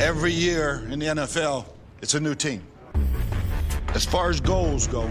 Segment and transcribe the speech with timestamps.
[0.00, 1.66] Every year in the NFL,
[2.00, 2.62] it's a new team.
[3.88, 5.04] As far as goals go,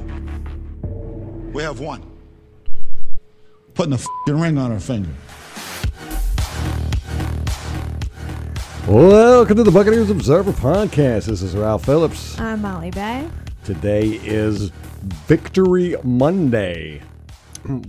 [1.53, 2.03] we have one.
[3.75, 5.11] Putting the f***ing ring on our finger.
[8.87, 11.27] Welcome to the Buccaneers Observer Podcast.
[11.27, 12.39] This is Ralph Phillips.
[12.39, 13.29] I'm Molly Bay.
[13.63, 14.71] Today is
[15.27, 17.03] Victory Monday.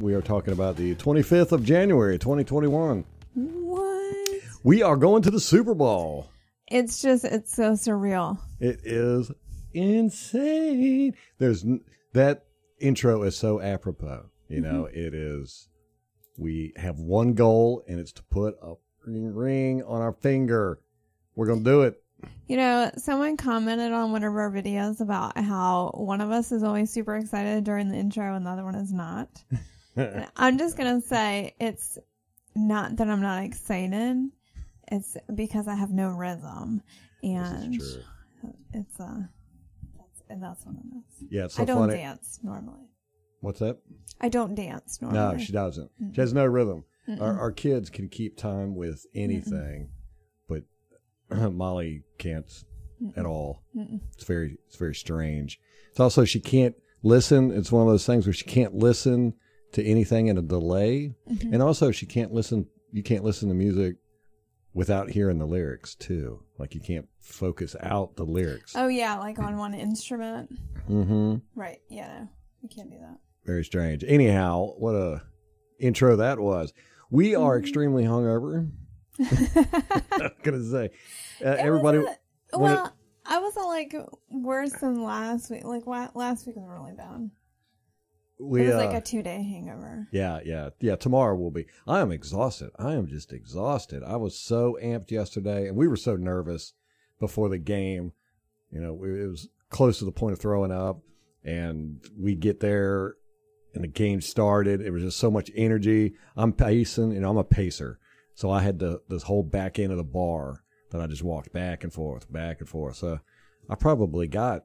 [0.01, 3.07] We are talking about the 25th of January, 2021.
[3.37, 4.41] What?
[4.63, 6.29] We are going to the Super Bowl.
[6.71, 8.39] It's just, it's so surreal.
[8.61, 9.31] It is
[9.73, 11.15] insane.
[11.39, 11.65] There's
[12.13, 12.45] that
[12.81, 14.27] intro is so apropos.
[14.49, 14.73] You mm-hmm.
[14.73, 15.69] know, it is.
[16.37, 20.81] We have one goal, and it's to put a ring- on our finger.
[21.35, 22.03] We're gonna do it.
[22.49, 26.63] You know, someone commented on one of our videos about how one of us is
[26.63, 29.29] always super excited during the intro and the other one is not.
[30.37, 31.99] I'm just going to say it's
[32.55, 34.31] not that I'm not excited.
[34.91, 36.83] It's because I have no rhythm.
[37.23, 38.53] And This is true.
[38.73, 39.29] it's, a
[39.97, 41.29] that's, and that's what it is.
[41.31, 41.97] Yeah, it's so I don't funny.
[41.97, 42.89] dance normally.
[43.41, 43.79] What's that?
[44.21, 45.37] I don't dance normally.
[45.37, 45.91] No, she doesn't.
[46.13, 46.85] She has no rhythm.
[47.21, 49.91] Our, our kids can keep time with anything,
[50.49, 50.63] but
[51.53, 52.49] Molly can't
[53.17, 53.65] at all.
[54.15, 55.59] It's very, it's very strange.
[55.91, 57.51] It's also she can't listen.
[57.51, 59.35] It's one of those things where she can't listen
[59.73, 61.53] to anything in a delay, mm-hmm.
[61.53, 62.67] and also she can't listen.
[62.93, 63.97] You can't listen to music
[64.75, 66.43] without hearing the lyrics too.
[66.59, 68.75] Like you can't focus out the lyrics.
[68.77, 70.51] Oh, yeah, like on one instrument.
[70.89, 71.37] Mm-hmm.
[71.55, 71.81] Right.
[71.89, 72.29] Yeah, no,
[72.63, 73.19] you can't do that.
[73.45, 74.05] Very strange.
[74.07, 75.23] Anyhow, what a
[75.79, 76.73] intro that was.
[77.11, 78.71] We are extremely hungover.
[79.19, 80.91] I'm gonna say,
[81.45, 81.99] uh, everybody.
[81.99, 82.17] wasn't-
[82.53, 82.93] it- well,
[83.27, 83.95] I wasn't like
[84.31, 85.65] worse than last week.
[85.65, 87.31] Like last week was really bad.
[88.41, 90.09] We it was uh, like a two day hangover.
[90.13, 90.97] yeah, yeah, yeah.
[90.97, 91.67] Tomorrow will be.
[91.87, 92.71] I am exhausted.
[92.79, 94.03] I am just exhausted.
[94.03, 96.73] I was so amped yesterday, and we were so nervous
[97.19, 98.13] before the game.
[98.71, 101.01] You know, it was close to the point of throwing up,
[101.45, 103.17] and we get there,
[103.75, 104.81] and the game started.
[104.81, 106.15] It was just so much energy.
[106.37, 107.99] I'm pacing, and I'm a pacer,
[108.35, 111.53] so I had to this whole back end of the bar that I just walked
[111.53, 112.97] back and forth, back and forth.
[112.97, 113.21] So
[113.69, 114.65] I probably got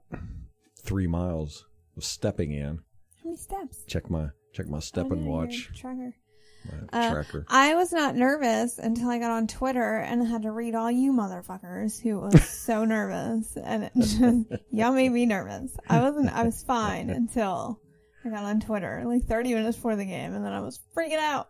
[0.82, 1.66] three miles
[1.98, 2.80] of stepping in.
[3.26, 3.84] How many steps?
[3.88, 6.14] Check my check my Oh, and watch Tracker.
[6.94, 7.44] Uh, tracker.
[7.50, 11.12] I was not nervous until I got on Twitter and had to read all you
[11.12, 14.22] motherfuckers who was so nervous, and it just
[14.72, 15.76] y'all made me nervous.
[15.90, 16.30] I wasn't.
[16.30, 17.80] I was fine until
[18.24, 21.18] I got on Twitter, like thirty minutes before the game, and then I was freaking
[21.18, 21.50] out,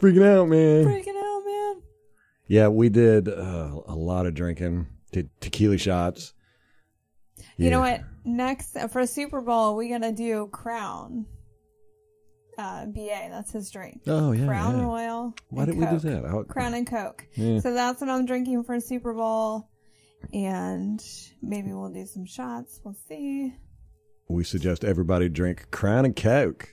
[0.00, 0.84] Freaking out, man.
[0.84, 1.82] freaking out, man.
[2.46, 4.86] Yeah, we did uh, a lot of drinking.
[5.10, 6.34] Did tequila shots.
[7.58, 8.02] You know what?
[8.24, 11.26] Next for a Super Bowl, we're gonna do Crown.
[12.58, 14.00] Uh, BA, that's his drink.
[14.06, 14.46] Oh yeah.
[14.46, 14.84] Crown yeah.
[14.84, 15.34] Royal.
[15.50, 16.24] Why did we do that?
[16.24, 17.26] I- Crown and Coke.
[17.34, 17.60] Yeah.
[17.60, 19.68] So that's what I'm drinking for a Super Bowl,
[20.32, 21.02] and
[21.42, 22.80] maybe we'll do some shots.
[22.82, 23.54] We'll see.
[24.28, 26.68] We suggest everybody drink Crown and Coke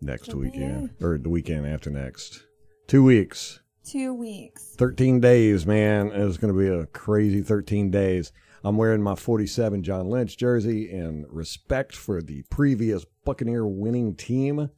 [0.00, 2.44] next weekend or the weekend after next.
[2.86, 4.74] Two weeks, Two weeks.
[4.76, 6.12] thirteen days, man.
[6.14, 8.32] It's going to be a crazy thirteen days.
[8.64, 14.70] I'm wearing my 47 John Lynch jersey in respect for the previous Buccaneer winning team.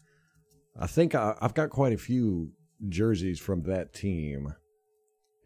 [0.79, 2.53] I think I, I've got quite a few
[2.89, 4.55] jerseys from that team,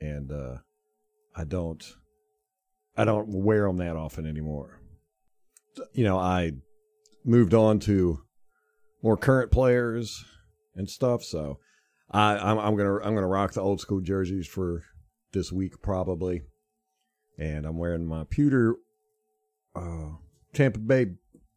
[0.00, 0.56] and uh,
[1.36, 1.84] I don't,
[2.96, 4.80] I don't wear them that often anymore.
[5.92, 6.52] You know, I
[7.24, 8.20] moved on to
[9.02, 10.24] more current players
[10.76, 11.58] and stuff, so
[12.10, 14.82] I, I'm, I'm gonna I'm gonna rock the old school jerseys for
[15.32, 16.42] this week probably,
[17.38, 18.76] and I'm wearing my pewter
[19.74, 20.10] uh,
[20.52, 21.06] Tampa Bay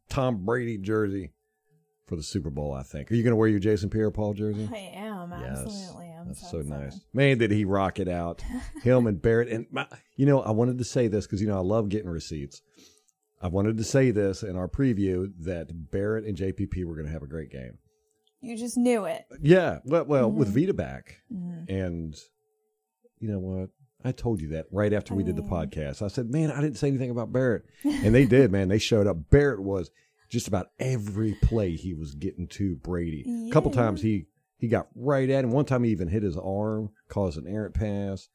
[0.10, 1.32] Tom Brady jersey
[2.08, 2.74] for the Super Bowl.
[2.74, 3.12] I think.
[3.12, 4.70] Are you gonna wear your Jason Pierre-Paul jersey?
[4.74, 5.60] I am Yes.
[5.60, 6.06] absolutely.
[6.18, 6.84] I'm That's so excited.
[6.86, 7.00] nice.
[7.14, 8.42] Man, did he rock it out.
[8.84, 9.50] Him and Barrett.
[9.50, 12.10] And, my, you know, I wanted to say this because, you know, I love getting
[12.10, 12.62] receipts.
[13.42, 17.12] I wanted to say this in our preview that Barrett and JPP were going to
[17.14, 17.78] have a great game.
[18.42, 19.26] You just knew it.
[19.42, 19.80] Yeah.
[19.86, 20.60] Well, well with Mm-hmm.
[20.60, 21.18] Vita back.
[21.30, 22.16] And
[23.20, 23.70] you know what?
[24.08, 25.46] I told you that right after we did the Oh.
[25.46, 26.02] podcast.
[26.02, 27.64] I said, man, I didn't say anything about Barrett.
[27.84, 28.68] And they did, man.
[28.70, 29.30] They showed up.
[29.30, 29.92] Barrett was
[30.30, 33.48] just about every play he was getting to Brady.
[33.50, 34.28] A couple times he
[34.60, 35.52] he got right at him.
[35.52, 38.28] One time he even hit his arm, caused an errant pass.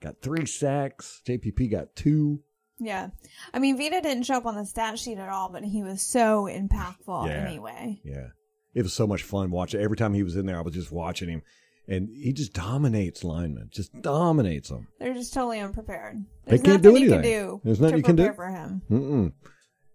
[0.00, 1.22] Got three sacks.
[1.26, 2.40] JPP got two.
[2.78, 3.10] Yeah.
[3.54, 6.02] I mean, Vita didn't show up on the stat sheet at all, but he was
[6.02, 7.46] so impactful Yeah.
[7.46, 8.00] anyway.
[8.04, 8.28] Yeah.
[8.74, 9.80] It was so much fun watching.
[9.80, 11.42] Every time he was in there, I was just watching him.
[11.88, 14.86] And he just dominates linemen, just dominates them.
[15.00, 16.24] They're just totally unprepared.
[16.44, 17.22] They There's can't do anything.
[17.22, 18.32] can do There's nothing you can do.
[18.34, 18.82] for him.
[18.90, 19.32] Mm-mm.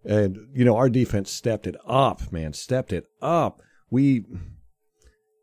[0.03, 2.53] And you know, our defense stepped it up, man.
[2.53, 3.61] Stepped it up.
[3.89, 4.25] We,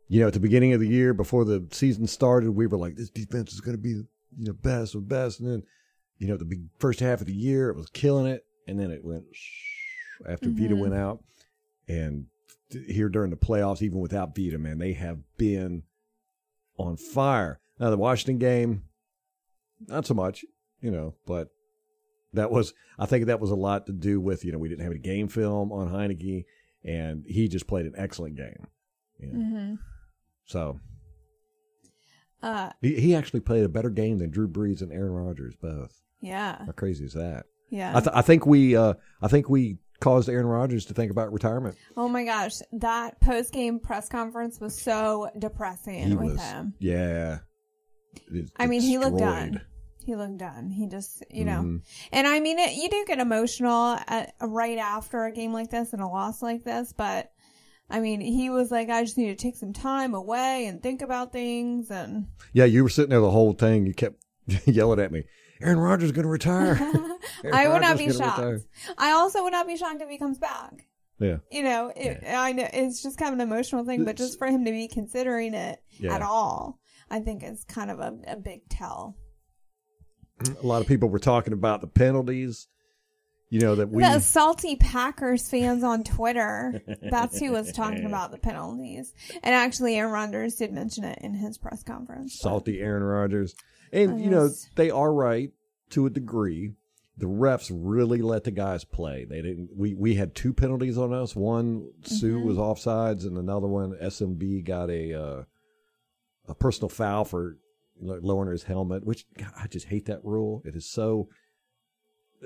[0.08, 2.96] you know, at the beginning of the year, before the season started, we were like,
[2.96, 4.04] "This defense is going to be, you
[4.38, 5.62] know, best of best." And then
[6.18, 8.90] you know, the big first half of the year, it was killing it, and then
[8.90, 9.24] it went
[10.28, 10.78] after Vita Mhm.
[10.80, 11.24] went out,
[11.88, 12.26] and
[12.86, 15.82] here during the playoffs, even without Vita, man, they have been
[16.76, 17.60] on fire.
[17.78, 18.82] Now the Washington game,
[19.86, 20.44] not so much,
[20.80, 21.48] you know, but
[22.32, 24.82] that was I think that was a lot to do with you know we didn't
[24.82, 26.44] have any game film on Heinicke,
[26.84, 28.66] and he just played an excellent game.
[29.18, 29.38] You know?
[29.40, 29.74] hmm
[30.46, 30.80] So
[32.42, 36.02] Uh, he, he actually played a better game than Drew Brees and Aaron Rodgers both.
[36.20, 37.46] yeah, How crazy is that?
[37.70, 37.96] yeah.
[37.96, 41.32] I, th- I think we uh, I think we caused Aaron Rodgers to think about
[41.32, 41.76] retirement.
[41.96, 46.74] oh my gosh, that post game press conference was so depressing he with was him.
[46.78, 47.38] yeah.
[48.28, 49.60] It- I mean, he looked done.
[50.04, 50.68] He looked done.
[50.70, 51.80] He just, you know, Mhm.
[52.12, 55.92] and I mean, it, you do get emotional at, right after a game like this
[55.94, 57.30] and a loss like this, but
[57.88, 61.00] I mean, he was like, I just need to take some time away and think
[61.02, 61.90] about things.
[61.90, 63.86] And Yeah, you were sitting there the whole thing.
[63.86, 64.22] You kept
[64.66, 65.24] yelling at me.
[65.62, 66.74] Aaron Rodgers is going to retire.
[67.52, 68.38] I would not be shocked.
[68.38, 68.60] retire."
[68.98, 70.86] I also would not be shocked if he comes back.
[71.20, 74.36] Yeah, You know, it, I know it's just kind of an emotional thing, but just
[74.36, 76.12] for him to be considering it Yeah.
[76.14, 79.14] at all, I think is kind of a, a big tell.
[80.62, 82.66] a lot of people were talking about the penalties.
[83.50, 88.32] You know that we the salty Packers fans on Twitter, that's who was talking about
[88.32, 89.12] the penalties.
[89.44, 92.36] And actually, Aaron Rodgers did mention it in his press conference.
[92.42, 93.54] but- salty Aaron Rodgers,
[93.94, 95.50] and I you know they are right
[95.90, 96.72] to a degree.
[97.16, 99.24] The refs really let the guys play.
[99.24, 99.70] They didn't.
[99.76, 101.36] We we had two penalties on us.
[101.36, 102.44] One Suh Mm-hmm.
[102.46, 105.42] was offsides, and another one SMB got a uh,
[106.48, 107.56] a personal foul for
[108.00, 109.04] lo- lowering his helmet.
[109.06, 110.60] Which God, I just hate that rule.
[110.64, 111.28] It is so.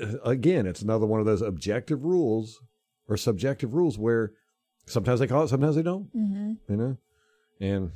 [0.01, 2.61] uh, Again, it's another one of those objective rules
[3.09, 4.33] or subjective rules where
[4.87, 6.53] sometimes they call it, sometimes they don't Mm-hmm.
[6.73, 6.97] you know,
[7.59, 7.93] and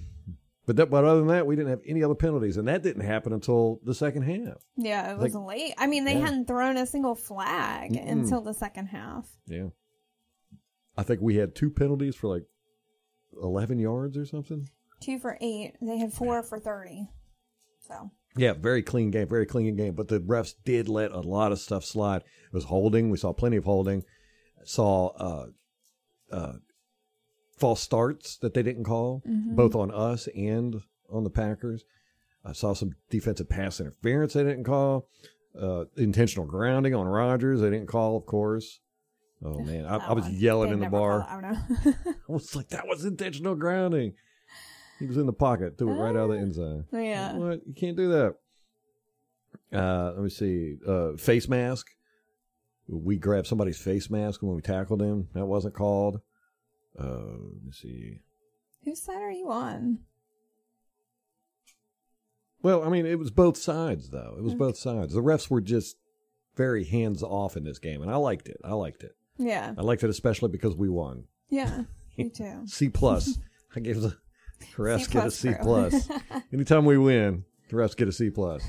[0.67, 3.05] but that, but other than that, we didn't have any other penalties, and that didn't
[3.05, 4.59] happen until the second half.
[4.77, 5.75] Yeah, it was Like- late.
[5.79, 6.27] I mean, they Yeah.
[6.27, 8.11] hadn't thrown a single flag Mm-mm.
[8.11, 9.29] until the second half.
[9.47, 9.69] Yeah,
[10.97, 12.45] I think we had two penalties for like
[13.43, 14.69] eleven yards or something.
[15.01, 15.73] Two for eight.
[15.81, 17.09] They had four for 30.
[17.81, 19.95] So, Yeah, very clean game, very clean game.
[19.95, 22.23] But the refs did let a lot of stuff slide.
[22.23, 23.11] It was holding.
[23.11, 24.05] We saw plenty of holding.
[24.65, 25.47] Saw uh,
[26.31, 26.53] uh,
[27.63, 31.85] false starts that they didn't call, both on us and on the Packers.
[32.45, 35.07] I saw some defensive pass interference they didn't call.
[35.57, 38.81] Uh, intentional grounding on Rodgers they didn't call, of course.
[39.45, 41.21] Oh man, I, I was yelling in the bar.
[41.21, 41.29] call.
[41.31, 41.93] I don't know.
[42.29, 44.15] I was like, that was intentional grounding.
[44.99, 46.87] He was in the pocket, threw it right out of the end zone.
[46.93, 47.33] yeah.
[47.35, 47.61] What?
[47.65, 48.35] You can't do that.
[49.73, 50.79] Uh, let me see.
[50.85, 51.87] Uh, face mask.
[52.89, 55.29] We grabbed somebody's face mask when we tackled him.
[55.35, 56.21] That wasn't called.
[56.99, 58.21] Uh, let me see.
[58.85, 60.01] Whose side are you on?
[62.63, 64.35] Well, I mean, it was both sides, though.
[64.39, 65.15] It was both sides.
[65.15, 65.97] The refs were just
[66.57, 68.59] very hands off in this game, and I liked it.
[68.65, 69.17] I liked it.
[69.39, 69.75] Yeah.
[69.77, 71.25] I liked it especially because we won.
[71.49, 71.83] Yeah.
[72.19, 72.63] Me too.
[72.67, 73.39] C plus.
[73.77, 74.17] I gave the
[74.77, 76.09] refs get a C plus.
[76.53, 78.63] Anytime we win, the refs get a C plus.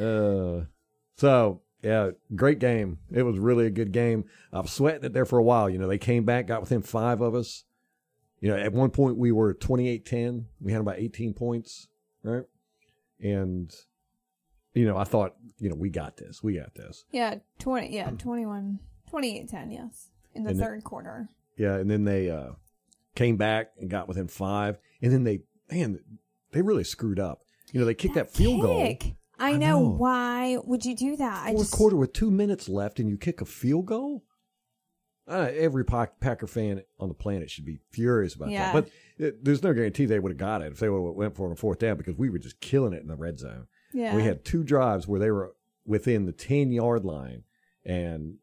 [0.00, 0.64] uh,
[1.16, 2.98] so yeah, great game.
[3.12, 4.24] It was really a good game.
[4.52, 5.68] I was sweating it there for a while.
[5.70, 7.64] You know, they came back, got within five of us.
[8.40, 10.44] You know, at one point we were 28-10.
[10.60, 11.88] We had about 18 points,
[12.22, 12.44] right?
[13.20, 13.74] And
[14.74, 16.42] you know, I thought, you know, we got this.
[16.42, 17.04] We got this.
[17.10, 17.36] Yeah.
[17.58, 17.92] 20.
[17.92, 18.10] Yeah.
[18.10, 18.78] 21.
[19.10, 19.70] 28 10.
[19.70, 20.08] Yes.
[20.34, 21.28] In the And third quarter.
[21.56, 22.52] Yeah, and then they uh,
[23.14, 25.98] came back and got within five, and then they man,
[26.52, 27.42] they really screwed up.
[27.72, 29.14] You know, they kicked that, field goal Kick.
[29.40, 29.80] I I know.
[29.82, 29.88] know.
[29.90, 31.46] Why would you do that?
[31.48, 31.72] Fourth just.
[31.72, 34.24] quarter with two minutes left, and you kick a field goal.
[35.28, 38.72] Uh, every Packer fan on the planet should be furious about Yeah.
[38.72, 38.72] that.
[38.72, 38.90] But
[39.24, 41.46] it, there's no guarantee they would have got it if they would have went for
[41.46, 43.68] it on fourth down because we were just killing it in the red zone.
[43.92, 44.16] Yeah.
[44.16, 45.54] We had two drives where they were
[45.86, 47.44] within the ten yard line,
[47.84, 48.36] and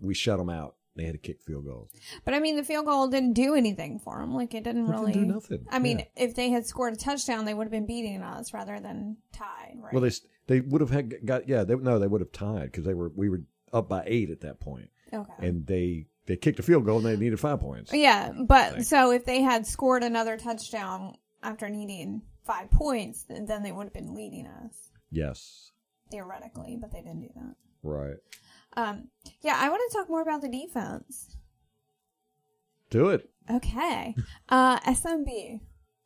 [0.00, 0.75] we shut them out.
[0.96, 1.90] They had to kick field goals.
[2.24, 4.34] But I mean, the field goal didn't do anything for them.
[4.34, 5.66] Like it didn't It didn't really do nothing.
[5.70, 6.04] I mean, Yeah.
[6.24, 9.76] if they had scored a touchdown, they would have been beating us rather than tied.
[9.78, 9.92] Right?
[9.92, 10.10] Well, they
[10.46, 11.64] they would have had got yeah.
[11.64, 14.40] They, no, they would have tied because they were we were up by eight at
[14.40, 15.32] that point, okay.
[15.46, 17.92] and they they kicked a field goal and they needed five points.
[17.92, 23.62] yeah, but so if they had scored another touchdown after needing five points, then then
[23.62, 25.72] they would have been leading us Yes,
[26.10, 27.54] theoretically, but they didn't do that.
[27.82, 28.16] right.
[28.76, 29.08] Um,
[29.40, 31.36] yeah, I want to talk more about the defense.
[32.90, 33.28] Do it.
[33.50, 34.14] Okay,
[34.48, 35.60] uh, SMB.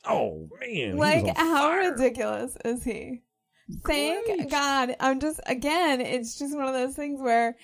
[0.07, 1.91] Oh man, he was Like, on how fire.
[1.93, 3.23] ridiculous is he?
[3.87, 4.51] Thank Great.
[4.51, 4.97] God.
[5.01, 7.57] I'm just, again, it's just one of those things where,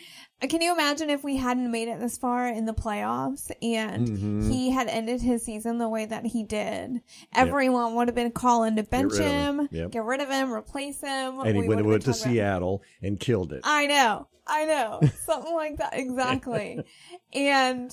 [0.42, 4.08] uh, can you imagine if we hadn't made it this far in the playoffs and
[4.08, 4.50] Mhm.
[4.50, 7.00] he had ended his season the way that he did?
[7.34, 9.68] Everyone would have been calling to bench of him, him.
[9.72, 9.90] Yep.
[9.92, 11.40] get rid of him, replace him.
[11.40, 13.60] And he went, went to Seattle and killed it.
[13.64, 14.28] I know.
[14.46, 15.00] I know.
[15.25, 15.94] Something like that.
[15.94, 16.80] Exactly.
[17.32, 17.90] and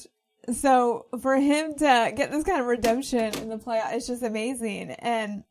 [0.54, 4.92] so for him to get this kind of redemption in the playoff, it's just amazing.
[4.92, 5.44] And,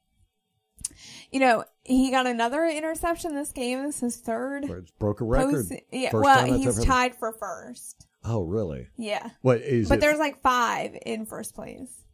[1.33, 3.83] you know, he got another interception this game.
[3.83, 4.67] This is his third.
[4.99, 5.69] Broke a record.
[5.69, 8.07] Post- yeah, First well, he's tied for first.
[8.25, 8.89] Oh, really?
[8.97, 9.31] Yeah.
[9.41, 10.01] What is But it?
[10.03, 12.05] there's like five in first place.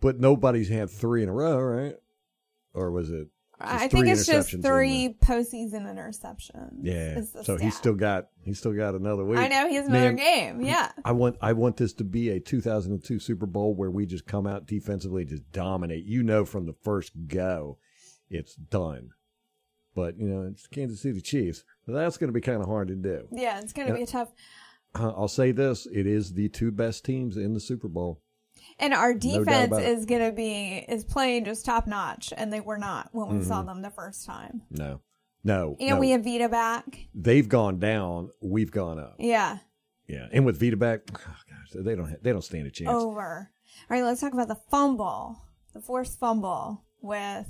[0.00, 1.96] But nobody's had three in a row, right?
[2.72, 3.28] Or was it?
[3.62, 6.78] I think it's just in three postseason interceptions.
[6.80, 7.20] Yeah.
[7.42, 9.38] So he's still got he's still got another week.
[9.38, 10.60] I know he has another Man, game.
[10.62, 10.90] Yeah.
[11.04, 14.46] I want I want this to be a 2002 Super Bowl where we just come
[14.46, 16.06] out defensively, just dominate.
[16.06, 17.76] You know, from the first go,
[18.30, 19.10] it's done.
[19.94, 21.64] But you know, it's Kansas City Chiefs.
[21.86, 23.26] That's going to be kind of hard to do.
[23.32, 24.28] Yeah, it's going to be a tough.
[24.94, 28.22] I'll say this: it is the two best teams in the Super Bowl.
[28.78, 29.84] And our defense it.
[29.88, 33.34] is going to be is playing just top notch, and they were not when we
[33.38, 33.48] Mm-hmm.
[33.48, 34.62] saw them the first time.
[34.70, 35.00] No,
[35.44, 35.98] no, And no.
[35.98, 37.06] we have Vita back.
[37.14, 38.30] they've gone down.
[38.40, 39.16] We've gone up.
[39.18, 39.58] Yeah,
[40.08, 42.90] Yeah, and with Vita back, oh gosh, they don't have, they don't stand a chance.
[42.90, 43.50] over.
[43.90, 45.42] All right, let's talk about the fumble,
[45.74, 47.46] the forced fumble with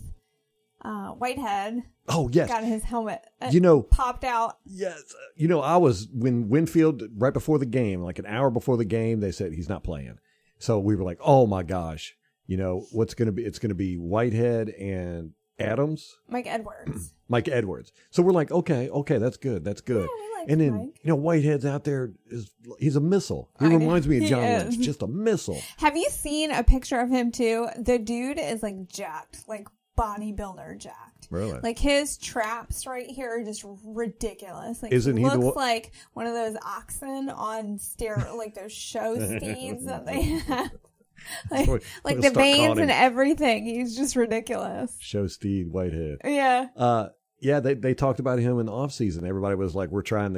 [0.83, 1.83] uh, Whitehead.
[2.09, 3.21] Oh yes, Got his helmet.
[3.41, 4.59] uh, you know popped out.
[4.65, 4.99] Yes.
[4.99, 8.77] uh, You know, I was when Winfield right before the game, like an hour before
[8.77, 10.19] the game, they said he's not playing.
[10.59, 12.15] So we were like, "Oh my gosh."
[12.47, 17.15] You know, what's going to be it's going to be Whitehead and Adams, Mike Edwards.
[17.29, 17.93] Mike Edwards.
[18.11, 19.63] So we're like, "Okay, okay, that's good.
[19.65, 21.01] That's good." Yeah, like and then, Mike.
[21.03, 23.51] you know, Whitehead's out there is he's a missile.
[23.61, 23.77] He I know.
[23.77, 24.41] reminds me of John.
[24.43, 25.61] Lynch, just a missile.
[25.77, 27.69] Have you seen a picture of him too?
[27.79, 29.69] The dude is like jacked, like
[30.01, 31.29] bodybuilder jacked.
[31.31, 31.61] Really?
[31.61, 34.83] Like his traps right here are just ridiculous.
[34.83, 39.15] Like Isn't he looks one- like one of those oxen on stair like those show
[39.37, 40.71] steeds that they have.
[41.51, 43.65] like We're like the veins and everything.
[43.67, 44.97] He's just ridiculous.
[45.01, 46.19] Show Steed Whitehead.
[46.25, 46.69] Yeah.
[46.77, 47.09] Uh,
[47.41, 49.27] yeah, they they talked about him in the off season.
[49.27, 50.35] Everybody was like, "We're trying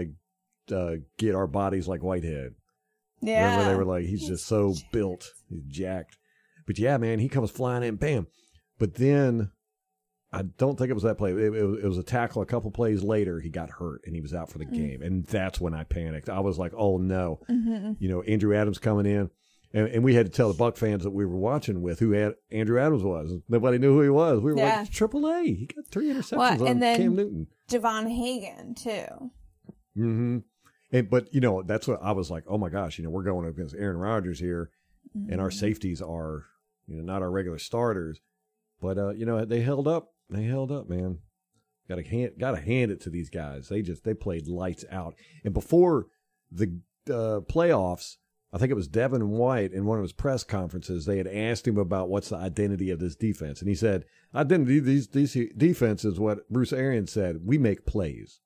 [0.69, 2.54] to uh, get our bodies like Whitehead."
[3.21, 3.50] Yeah.
[3.50, 6.16] Remember, they were like, "He's just so built, he's jacked."
[6.66, 8.26] But yeah, man, he comes flying in, bam.
[8.79, 9.50] But then,
[10.33, 11.33] I don't think it was that play.
[11.33, 12.43] It, it was, it was a tackle.
[12.43, 14.75] A couple plays later, he got hurt and he was out for the Mm.
[14.75, 16.29] game, and that's when I panicked.
[16.29, 17.93] I was like, "Oh no!" Mm-hmm.
[17.99, 19.31] You know, Andrew Adams coming in.
[19.75, 22.11] And, and we had to tell the Buck fans that we were watching with who
[22.12, 23.33] had Andrew Adams was.
[23.49, 24.38] Nobody knew who he was.
[24.41, 24.81] We were Yeah.
[24.81, 25.45] like, Triple A.
[25.45, 27.47] He got three interceptions Well, on and then- Cam Newton.
[27.71, 29.31] Javon Hagan too.
[29.95, 30.38] hmm
[30.93, 32.45] And but you know that's what I was like.
[32.47, 34.71] Oh my gosh, you know we're going up against Aaron Rodgers here,
[35.14, 36.45] and our safeties are
[36.87, 38.21] you know not our regular starters,
[38.83, 40.12] but uh, you know they held up.
[40.29, 41.19] They held up, man.
[41.89, 43.69] Got to hand got to hand it to these guys.
[43.69, 45.15] They just they played lights out.
[45.45, 46.09] And before
[46.51, 48.17] the uh, playoffs,
[48.53, 51.07] I think it was Devin White in one of his press conferences.
[51.07, 54.79] They had asked him about what's the identity of this defense, and he said, "Identity
[54.79, 57.43] of these these defense is what Bruce Arians said.
[57.45, 58.41] We make plays.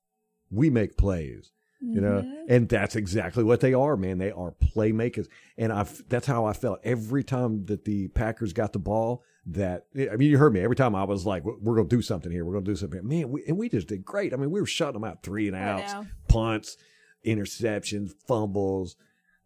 [0.51, 5.27] We make plays." you know and that's exactly what they are man they are playmakers
[5.57, 9.85] and i that's how i felt every time that the packers got the ball that
[9.95, 10.59] i mean you heard me.
[10.59, 12.43] Every time i was like we're gonna do something here.
[12.45, 13.07] We're gonna do something.
[13.07, 14.33] Man we, and we just did great.
[14.33, 15.93] I mean we were shutting them out three and outs
[16.27, 16.77] punts
[17.25, 18.95] interceptions fumbles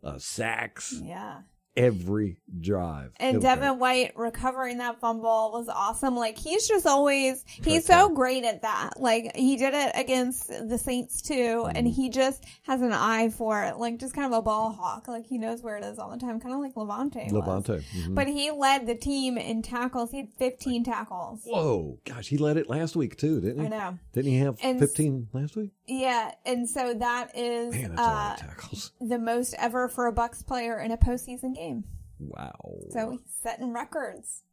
[0.03, 0.99] uh, sacks.
[1.03, 1.41] Yeah.
[1.77, 3.79] Every drive And Devin.
[3.79, 6.15] White recovering that fumble was awesome.
[6.17, 8.99] Like he's just always he's so great at that.
[8.99, 12.01] Like he did it against the Saints too, and Mm-hmm.
[12.01, 13.77] he just has an eye for it.
[13.77, 15.07] Like just kind of a ball hawk.
[15.07, 17.31] Like he knows where it is all the time, kind of like Lavonte.
[17.31, 18.15] Lavonte mhm.
[18.15, 20.11] But he led the team in tackles.
[20.11, 21.41] He had 15 tackles.
[21.45, 23.97] whoa gosh he led it last week too didn't he I know.
[24.13, 28.03] didn't he have And- 15 last week Yeah, and so that is man that's a
[28.05, 31.83] lot uh, the most ever for a Bucks player in a postseason game.
[32.17, 32.55] wow
[32.91, 34.43] So he's setting records.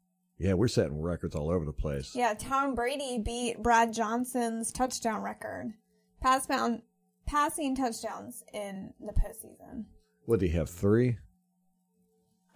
[0.40, 2.16] Yeah, we're setting records all over the place.
[2.16, 5.75] Yeah, Tom Brady beat Brad Johnson's touchdown record.
[6.21, 6.83] Pass pound,
[7.25, 9.85] passing touchdowns in the postseason.
[10.25, 10.68] What do you have?
[10.68, 11.18] Three?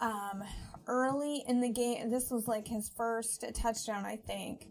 [0.01, 0.43] Um,
[0.87, 4.67] early in the game, this was like his first touchdown, I think.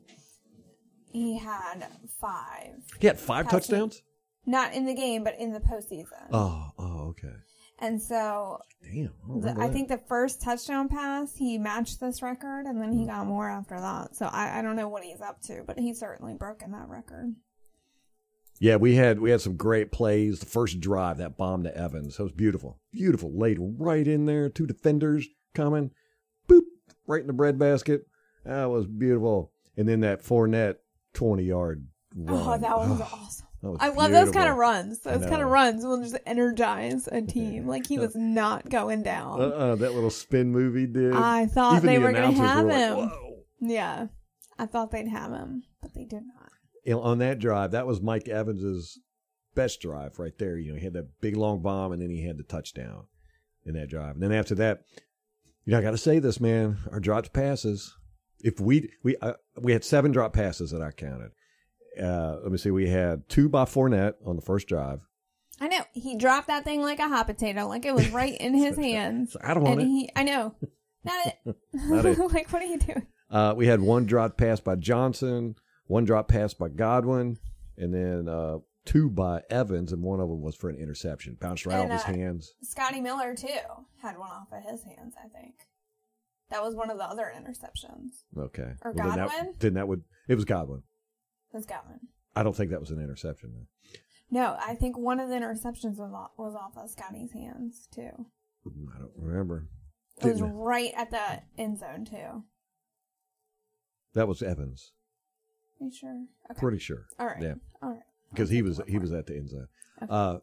[1.12, 1.86] He had
[2.20, 2.82] five.
[2.98, 3.60] He had five Passing.
[3.60, 4.02] touchdowns?
[4.46, 6.28] Not in the game, but in the postseason.
[6.32, 7.34] Oh, oh, okay.
[7.78, 9.12] And so Damn.
[9.28, 13.00] I, the, I think the first touchdown pass, he matched this record, and then he
[13.00, 13.10] hmm.
[13.10, 14.16] got more after that.
[14.16, 17.34] So I, I don't know what he's up to, but he's certainly broken that record.
[18.60, 20.38] Yeah, we had we had some great plays.
[20.38, 22.78] The first drive, that bomb to Evans, that was beautiful.
[22.92, 23.36] Beautiful.
[23.36, 24.48] Laid right in there.
[24.48, 25.90] Two defenders coming.
[26.48, 26.62] Boop.
[27.08, 28.06] Right in the breadbasket.
[28.44, 29.52] That was beautiful.
[29.76, 30.76] And then that Fournette
[31.14, 32.40] 20 yard oh, run.
[32.40, 33.46] Oh, that one was Oh, awesome.
[33.62, 35.00] was I love those kind of runs.
[35.00, 37.66] Those kind of runs will just energize a team.
[37.66, 39.40] Like he uh, was not going down.
[39.40, 41.14] Uh-uh, that little spin move he did.
[41.14, 42.96] I thought Even they the were going to have like, him.
[43.08, 44.06] "Whoa." yeah,
[44.58, 47.00] I thought they'd have him, but they did not.
[47.00, 48.98] On that drive, that was Mike Evans's
[49.54, 50.58] best drive right there.
[50.58, 53.04] You know, he had that big long bomb, and then he had the touchdown
[53.64, 54.14] in that drive.
[54.14, 54.82] And then after that,
[55.64, 56.78] you know, I got to say this, man.
[56.90, 57.96] Our dropped passes.
[58.42, 61.30] If we we uh, we had seven drop passes that I counted.
[62.00, 62.70] Uh, let me see.
[62.70, 65.00] We had two by Fournette on the first drive.
[65.60, 68.54] I know he dropped that thing like a hot potato, like it was right in
[68.54, 69.36] his hands.
[69.42, 69.92] I don't want and it.
[69.92, 70.54] he, I know,
[71.04, 71.56] not it.
[71.74, 72.18] Not it.
[72.32, 73.06] like, what are you doing?
[73.30, 75.54] Uh, we had one drop pass by Johnson,
[75.86, 77.38] one drop pass by Godwin,
[77.76, 81.36] and then uh, two by Evans, and one of them was for an interception.
[81.40, 82.54] Bounced right And, off his uh, hands.
[82.62, 83.48] Scotty Miller too
[84.00, 85.14] had one off of his hands.
[85.22, 85.54] I think
[86.52, 88.22] that was one of the other interceptions.
[88.38, 88.72] Okay.
[88.84, 89.26] or then Godwin?
[89.28, 90.82] that, then that would it was Godwin.
[91.52, 92.00] That's Godwin.
[92.36, 93.52] I don't think that was an interception.
[93.54, 93.98] Though.
[94.30, 98.26] No, I think one of the interceptions was off, was off of Scotty's hands too.
[98.66, 99.66] I don't remember.
[100.20, 102.44] It was Didn't- right at the end zone too.
[104.14, 104.92] that was Evans.
[105.80, 106.24] Are you sure?
[106.50, 106.60] Okay.
[106.60, 107.06] Pretty sure.
[107.18, 107.42] All right.
[107.42, 108.00] Yeah, All right.
[108.30, 109.68] because he was he was at the end zone.
[110.02, 110.08] Okay.
[110.10, 110.38] Uh,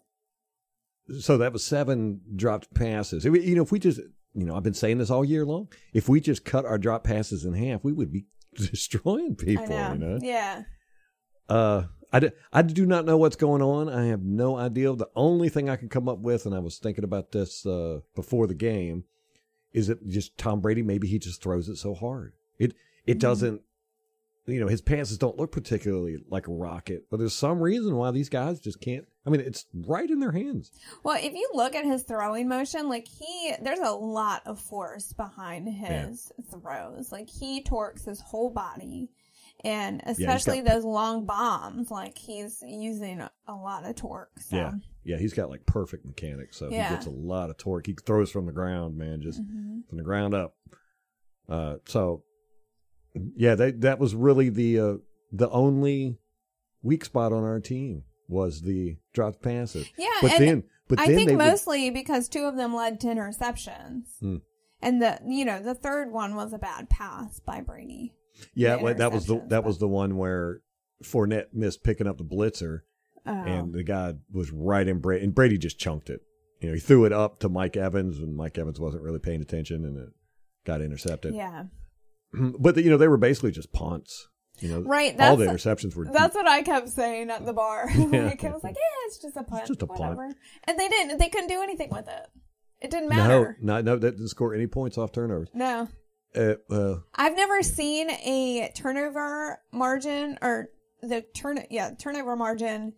[1.20, 3.26] so that was seven dropped passes.
[3.26, 4.00] It- You know, if we just
[4.34, 5.70] you know, I've been saying this all year long.
[5.94, 9.68] If we just cut our drop passes in half, we would be destroying people.
[9.68, 9.94] Know.
[9.94, 10.20] You know.
[10.22, 10.64] Yeah.
[11.48, 13.90] Uh, I, d- I do not know what's going on.
[13.90, 14.94] I have no idea.
[14.96, 18.00] The only thing I can come up with, and I was thinking about this uh,
[18.16, 19.04] before the game,
[19.74, 20.82] is it just Tom Brady?
[20.82, 22.34] Maybe he just throws it so hard.
[22.58, 22.74] It
[23.06, 23.22] it Mhm.
[23.22, 23.62] doesn't.
[24.48, 28.10] You know, his passes don't look particularly like a rocket, but there's some reason why
[28.10, 29.06] these guys just can't.
[29.30, 30.72] I mean, it's right in their hands.
[31.04, 35.14] Well, if you look at his throwing motion, like he, there's a lot of force
[35.14, 37.12] behind his throws.
[37.12, 39.10] Like he torques his whole body,
[39.64, 44.32] and especially got- those long bombs, like he's using a, lot of torque.
[44.40, 44.56] So.
[44.56, 44.72] Yeah,
[45.04, 46.90] yeah, he's got like perfect mechanics, so Yeah.
[46.90, 47.86] he gets a lot of torque.
[47.86, 49.88] He throws from the ground, man, just Mhm.
[49.88, 50.56] from the ground up.
[51.48, 52.24] Uh, so
[53.36, 54.94] yeah, they, that was really the uh,
[55.32, 56.18] the only
[56.82, 59.90] weak spot on our team was the dropped passes.
[59.98, 63.00] Yeah, but then but I then think they would- mostly because two of them led
[63.02, 64.38] to interceptions, Hmm.
[64.82, 68.14] and the you know the third one was a bad pass by Brady.
[68.54, 70.62] yeah well, that was the that was the one where
[71.04, 72.82] Fournette missed picking up the blitzer
[73.26, 73.32] Oh.
[73.34, 76.22] and the guy was right in Brady and Brady just chunked it.
[76.62, 79.42] You know, he threw it up to Mike Evans and Mike Evans wasn't really paying
[79.42, 80.10] attention and it
[80.66, 81.34] got intercepted.
[81.36, 81.66] yeah,
[82.60, 84.28] But you know, they were basically just punts.
[84.62, 87.54] You know, Right, All the that's- interceptions were that's what I kept saying at the
[87.54, 87.90] bar.
[87.96, 88.26] Yeah.
[88.26, 90.36] like, I was like, yeah, it's just a punt, just a punt.
[90.66, 91.18] And they didn't.
[91.18, 92.28] They couldn't do anything with it.
[92.82, 93.58] It didn't matter.
[93.62, 95.50] no, no, that didn't score any points off turnovers.
[95.54, 95.88] No,
[96.36, 100.70] Uh, uh, I've never seen a turnover margin or
[101.02, 102.94] the turn yeah turnover margin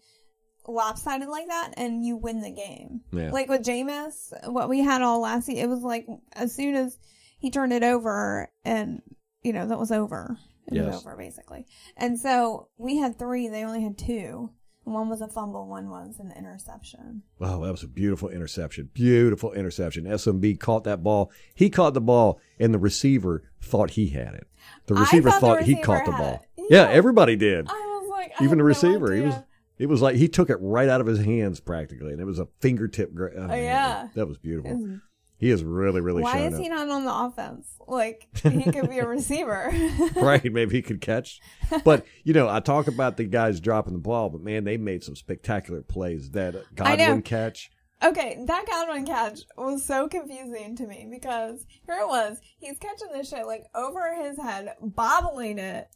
[0.68, 3.02] lopsided like that, and you win the game.
[3.12, 3.32] Yeah.
[3.32, 6.98] Like with Jameis, what we had all last season, it was like as soon as
[7.40, 9.02] he turned it over, and
[9.42, 10.38] you know that was over.
[10.68, 10.86] It Yes.
[10.94, 11.66] was over basically.
[11.98, 14.52] And so we had three; they only had two.
[14.84, 17.22] One was a fumble, one was an interception.
[17.40, 18.90] Oh, that was a beautiful interception.
[18.94, 20.06] Beautiful interception.
[20.06, 21.32] SMB caught that ball.
[21.54, 24.48] He caught the ball, and the receiver thought he had it.
[24.88, 26.46] The receiver thought the thought he receiver caught the ball.
[26.58, 26.90] Yeah, Yeah.
[26.90, 27.68] everybody did.
[27.70, 29.14] I was like, I Even the had no receiver.
[29.14, 29.36] He was.
[29.78, 32.40] It was like he took it right out of his hands practically, and it was
[32.40, 33.14] a fingertip.
[33.14, 34.08] Gra- oh, man, yeah.
[34.16, 35.00] that was beautiful.
[35.42, 36.78] He is really, really Why is he up.
[36.78, 37.68] not on the offense?
[37.88, 39.74] Like he could be a receiver.
[40.16, 40.44] right?
[40.54, 41.40] Maybe he could catch.
[41.84, 45.04] But you know, I talk about the guys dropping the ball, but man, they made
[45.04, 46.30] some spectacular plays.
[46.30, 46.64] That.
[46.76, 47.72] Godwin catch.
[48.04, 52.40] Okay, that Godwin catch was so confusing to me because here it was.
[52.60, 55.88] He's catching this shit like over his head, bobbling it,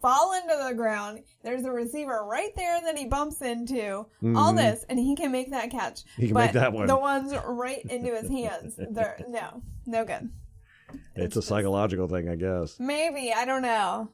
[0.00, 1.20] fall into the ground.
[1.42, 4.06] There's a receiver right there that he bumps into.
[4.22, 4.56] All Mhm.
[4.56, 6.02] this, and he can make that catch.
[6.16, 6.86] He can but make that one.
[6.86, 8.74] The ones right into his hands.
[8.76, 10.30] They're no, no good.
[11.14, 12.78] It's a psychological thing, I guess.
[12.78, 14.10] Maybe I don't know,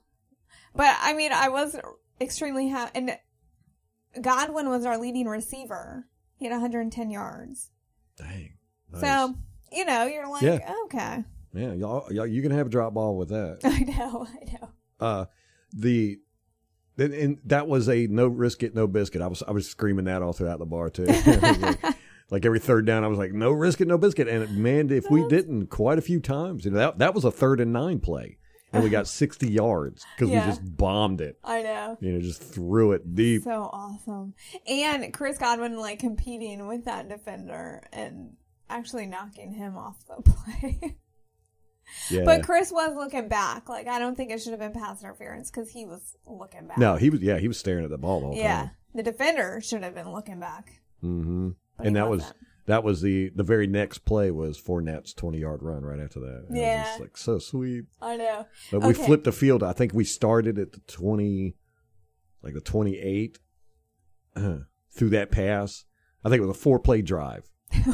[0.74, 1.76] but I mean, I was
[2.20, 2.92] extremely happy.
[2.94, 3.18] And
[4.20, 6.06] Godwin was our leading receiver.
[6.36, 7.70] He had 110 yards.
[8.16, 8.54] Dang.
[8.92, 9.00] Nice.
[9.02, 9.34] So
[9.72, 10.74] you know, you're like, Yeah.
[10.86, 13.58] okay, yeah, y'all, y'all, you can have a drop ball with that.
[13.64, 14.68] I know, I know.
[14.98, 15.24] Uh,
[15.72, 16.18] the
[16.98, 19.22] and, and that was a no risk it, no biscuit.
[19.22, 21.04] I was I was screaming that all throughout the bar too.
[21.52, 21.84] like,
[22.30, 24.28] like every third down, I was like, no risk it, no biscuit.
[24.28, 27.30] And man, if we didn't, quite a few times, you know, that that was a
[27.30, 28.36] third and nine play,
[28.72, 30.44] and we got sixty yards because Yeah.
[30.44, 31.38] we just bombed it.
[31.42, 31.96] I know.
[32.00, 33.42] You know, just threw it deep.
[33.44, 34.34] So awesome.
[34.68, 38.34] And Chris Godwin like competing with that defender and
[38.68, 40.96] actually knocking him off the play.
[42.10, 42.22] Yeah.
[42.24, 43.68] But Chris was looking back.
[43.68, 46.78] Like I don't think it should have been pass interference because he was looking back.
[46.78, 47.20] no, he was.
[47.20, 48.70] Yeah, he was staring at the ball the whole Yeah, time.
[48.94, 50.80] the defender should have been looking back.
[51.04, 51.50] Mm-hmm.
[51.78, 52.36] And that was wasn't.
[52.66, 56.44] that was the the very next play was Fournette's twenty yard run right after that.
[56.48, 56.90] And Yeah.
[56.92, 57.84] was like so sweet.
[58.02, 58.46] I know.
[58.70, 59.62] But we flipped the field.
[59.62, 61.56] I think we started at the twenty,
[62.42, 63.38] like the twenty eight,
[64.34, 65.84] through that pass.
[66.24, 67.44] I think it was a four play drive.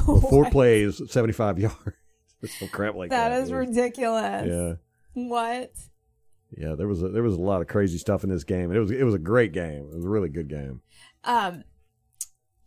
[0.04, 1.76] Four plays, seventy five yards.
[2.44, 3.31] Some crap like that.
[3.31, 4.46] that is ridiculous.
[4.46, 4.75] Yeah.
[5.14, 5.72] What?
[6.57, 8.77] Yeah, there was a, there was a lot of crazy stuff in this game, and
[8.77, 9.88] it was it was a great game.
[9.90, 10.81] It was a really good game.
[11.25, 11.64] Um.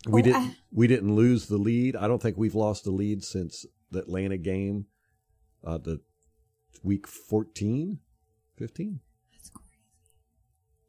[0.07, 1.95] We Oh, didn't I- we didn't lose the lead.
[1.95, 4.85] I don't think we've lost the lead since the Atlanta game,
[5.63, 5.99] uh, the
[6.83, 7.99] week 14,
[8.57, 8.99] 15?
[9.33, 9.67] That's crazy.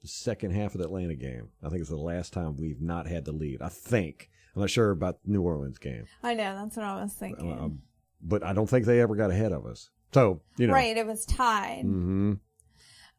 [0.02, 1.48] The second half of the Atlanta game.
[1.62, 3.60] I think it's the last time we've not had the lead.
[3.62, 4.30] I think.
[4.54, 6.54] I'm not sure about the New Orleans game, I know.
[6.54, 7.52] That's what I was thinking.
[7.52, 7.82] um,
[8.22, 9.90] but I don't think they ever got ahead of us.
[10.12, 10.96] So you know, Right.
[10.96, 11.82] It was tied.
[11.84, 12.34] hmm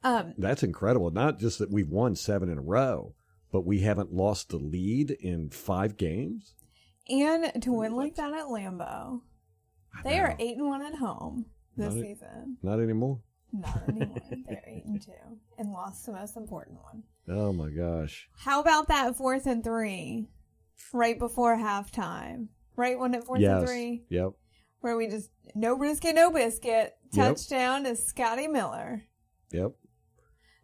[0.04, 0.34] Um.
[0.38, 1.12] That's incredible.
[1.12, 3.14] Not just that we've won seven in a row,
[3.52, 6.54] but we haven't lost the lead in five games.
[7.10, 9.22] And to win like that at Lambeau,
[10.04, 11.46] they are eight and one at home
[11.78, 12.58] this Not it- season.
[12.64, 13.20] Not anymore.
[13.54, 14.16] Not anymore.
[14.48, 15.12] They're eight and two
[15.58, 17.04] and lost the most important one.
[17.30, 18.30] Oh my gosh.
[18.38, 20.30] How about that fourth and three,
[20.94, 22.48] right before halftime?
[22.78, 23.58] Right when it fourth yes.
[23.60, 24.32] and three, Yep.
[24.82, 26.96] Where we just no biscuit, no biscuit.
[27.14, 27.28] Yep.
[27.28, 29.04] Touchdown to Scotty Miller.
[29.52, 29.72] Yep.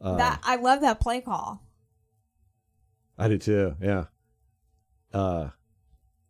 [0.01, 1.63] Uh, that I love that play call.
[3.17, 3.75] I did too.
[3.81, 4.05] Yeah.
[5.13, 5.49] Uh,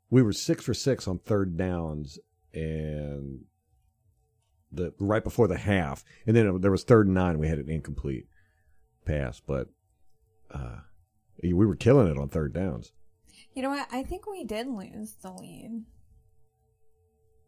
[0.10, 2.20] we were six for six on third downs,
[2.54, 3.42] and
[4.72, 7.40] the right before the half, and then there was third and nine.
[7.40, 8.28] We had an incomplete
[9.06, 9.68] pass, but
[10.52, 10.78] uh,
[11.42, 12.94] we were killing it on third downs.
[13.54, 13.88] You know what?
[13.92, 15.84] I think we did lose the lead.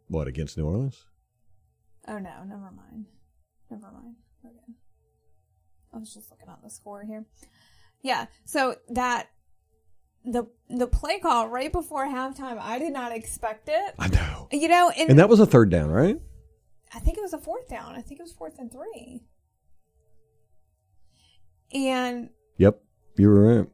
[0.09, 1.05] What against New Orleans?
[2.07, 3.05] Oh no, never mind.
[3.69, 4.15] Never mind.
[4.45, 4.73] Okay.
[5.93, 7.25] I was just looking at the score here.
[8.01, 9.29] Yeah, so that
[10.25, 13.95] the the play call right before halftime, I did not expect it.
[13.99, 14.47] I know.
[14.51, 16.19] You know, and, And that was a third down, right?
[16.93, 17.95] I think it was a fourth down.
[17.95, 19.21] I think it was fourth and three.
[21.73, 22.81] And Yep.
[23.17, 23.67] You were right.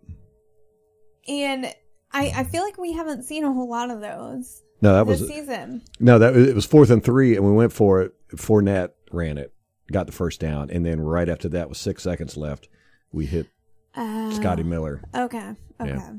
[1.27, 1.65] and
[2.11, 5.27] I I feel like we haven't seen a whole lot of those No, that was
[5.27, 5.81] season.
[5.99, 6.19] no.
[6.19, 8.13] That it was fourth and three, and we went for it.
[8.35, 9.53] Fournette ran it,
[9.91, 12.67] got the first down, and then right after that, with six seconds left,
[13.11, 13.47] we hit
[13.95, 15.01] Uh, Scotty Miller.
[15.15, 15.53] Okay.
[15.81, 15.89] Okay.
[15.91, 16.11] Yeah.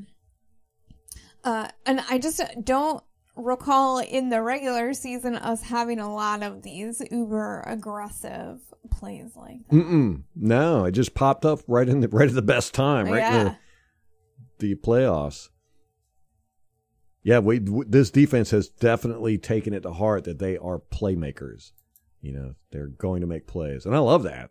[1.43, 3.03] Uh, and I just don't
[3.35, 8.59] recall in the regular season us having a lot of these uber aggressive
[8.91, 9.75] plays like that.
[9.75, 10.23] Mm-mm.
[10.35, 13.55] No, it just popped up right in the right at the best time, right in
[14.59, 15.49] the, the playoffs.
[17.27, 21.73] Yeah, we w- this defense has definitely taken it to heart that they are playmakers.
[22.21, 24.49] You know, they're going to make plays, and I love that.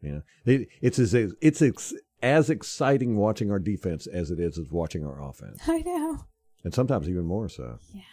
[0.00, 4.58] You know, it, it's as it's ex, as exciting watching our defense as it is
[4.58, 6.24] as watching our offense, I know.
[6.64, 7.78] and sometimes even more so.
[7.94, 8.04] Yes.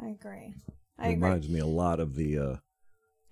[0.00, 0.54] I agree.
[0.98, 1.24] I It agree.
[1.24, 2.56] reminds me a lot of the uh,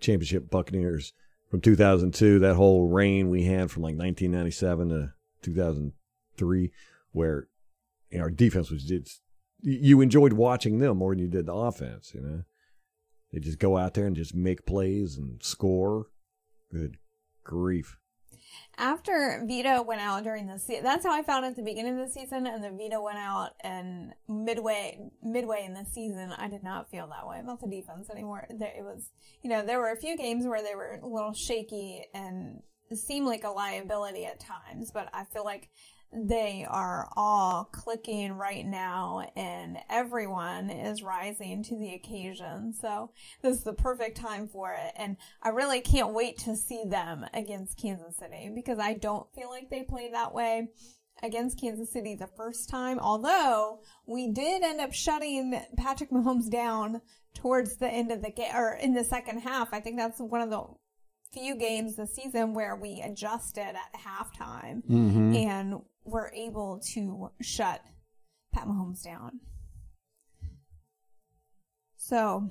[0.01, 1.13] championship Buccaneers
[1.51, 2.41] from 2002.
[2.41, 6.73] That whole reign we had from like 1997 to 2003,
[7.13, 7.47] where
[8.11, 9.21] you know, our defense was just
[9.61, 12.12] you enjoyed watching them more than you did the offense.
[12.14, 12.42] You know,
[13.33, 16.07] they just go out there and just make plays and score.
[16.73, 16.99] Good
[17.44, 17.99] grief!
[18.77, 22.07] After Vita went out during the season, that's how I found at the beginning of
[22.07, 26.62] the season, and then Vita went out, and midway midway in the season, I did
[26.62, 28.47] not feel that way about the defense anymore.
[28.51, 29.11] There, it was,
[29.42, 32.61] you know, there were a few games where they were a little shaky and
[32.94, 35.68] seemed like a liability at times, but I feel like
[36.12, 42.73] they are all clicking right now and everyone is rising to the occasion.
[42.73, 43.11] So
[43.42, 44.92] this is the perfect time for it.
[44.97, 49.51] And I really can't wait to see them against Kansas City because I don't feel
[49.51, 50.68] like they played that way
[51.23, 52.99] against Kansas City the first time.
[53.01, 57.03] Although we did end up shutting Patrick Mahomes down
[57.35, 59.68] towards the end of the game or in the second half.
[59.73, 60.64] I think that's one of the
[61.33, 65.35] few games this season where we adjusted at halftime Mm-hmm.
[65.35, 65.75] and
[66.09, 67.81] were able to shut
[68.53, 69.40] Pat Mahomes down.
[71.97, 72.49] So,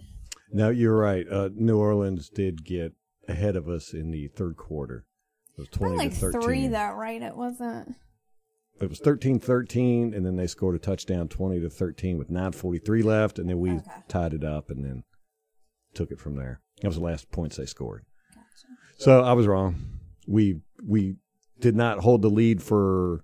[0.52, 1.26] Now you're right.
[1.30, 2.94] Uh, New Orleans did get
[3.28, 5.06] ahead of us in the third quarter.
[5.58, 6.42] It was 20 probably like to 13.
[6.42, 7.22] three though, right?
[7.22, 7.96] It wasn't.
[8.80, 13.40] it was 13-13 and then they scored a touchdown 20 to 13 with 9:43 left
[13.40, 13.82] and then we Okay.
[14.08, 15.04] tied it up and then
[15.96, 16.62] took it from there.
[16.82, 18.06] That was the last points they scored.
[19.00, 20.00] So I was wrong.
[20.28, 21.16] We we
[21.60, 23.24] did not hold the lead for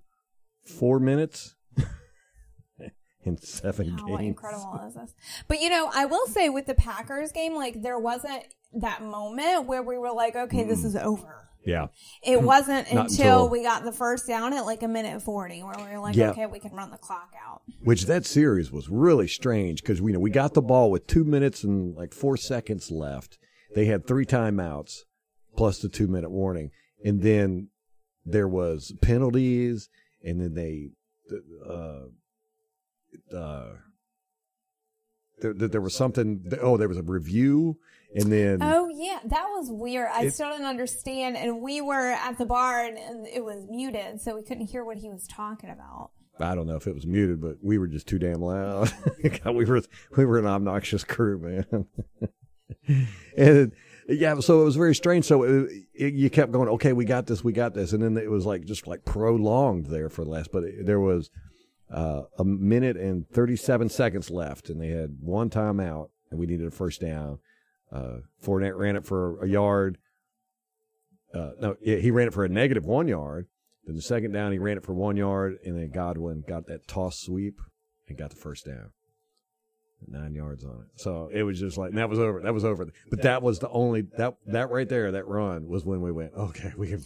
[0.66, 1.56] 4 minutes.
[3.26, 4.22] in seven How games.
[4.22, 5.14] incredible is this?
[5.48, 9.66] But you know, I will say with the Packers game, like there wasn't that moment
[9.66, 11.48] where we were like, okay, this is over.
[11.66, 11.88] Yeah.
[12.22, 13.02] It wasn't Mm.
[13.04, 13.04] Until,
[13.44, 16.16] until- we got the first down at like a minute 40 where we were like,
[16.18, 16.32] Yeah.
[16.32, 17.62] okay, we can run the clock out.
[17.82, 21.08] Which that series was really strange because we you know we got the ball with
[21.08, 23.38] two minutes and like four seconds left.
[23.76, 25.04] They had three timeouts
[25.56, 26.72] plus the two minute warning,
[27.06, 27.70] and then
[28.26, 29.88] there was penalties,
[30.24, 30.90] and then they
[31.68, 32.08] uh
[33.36, 33.70] uh
[35.42, 36.46] there, there was something.
[36.62, 37.78] Oh, there was a review,
[38.16, 40.10] and then Oh yeah, that was weird.
[40.14, 41.36] I It- still didn't understand.
[41.38, 44.86] And we were at the bar and, and it was muted, so we couldn't hear
[44.86, 46.12] what he was talking about.
[46.40, 48.92] I don't know if it was muted, but we were just too damn loud.
[49.44, 49.82] God, we were
[50.16, 51.86] we were an obnoxious crew, man.
[53.38, 53.72] and
[54.08, 55.26] yeah, so it was very strange.
[55.26, 58.18] So it, it, you kept going, okay, we got this, we got this, and then
[58.18, 60.52] it was like just like prolonged there for the last.
[60.52, 61.30] But it, there was
[61.92, 66.46] uh, a minute and thirty seven seconds left, and they had one timeout, and we
[66.46, 67.40] needed a first down.
[67.92, 69.98] Uh, Fournette ran it for a yard.
[71.34, 73.48] Uh, no, he ran it for a negative one yard.
[73.86, 76.88] Then the second down, he ran it for one yard, and then Godwin got that
[76.88, 77.60] toss sweep
[78.08, 78.92] and got the first down.
[80.08, 81.02] Nine yards on it.
[81.02, 82.42] So it was just like that was over.
[82.42, 82.88] That was over.
[83.10, 86.34] But that was the only that that right there, that run was when we went,
[86.34, 87.06] okay, we can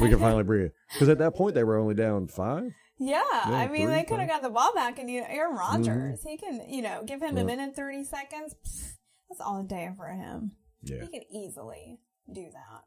[0.00, 0.70] we can finally breathe.
[0.92, 2.72] Because at that point they were only down five.
[2.98, 5.54] Yeah, I mean, three, they could have got the ball back, and you know, Aaron
[5.54, 5.58] Mm-hmm.
[5.58, 8.54] Rodgers, he can, you know, give him a minute thirty seconds.
[8.64, 8.94] Pfft,
[9.28, 10.52] That's all day for him.
[10.82, 11.02] Yeah.
[11.02, 11.98] He could easily
[12.32, 12.84] do that.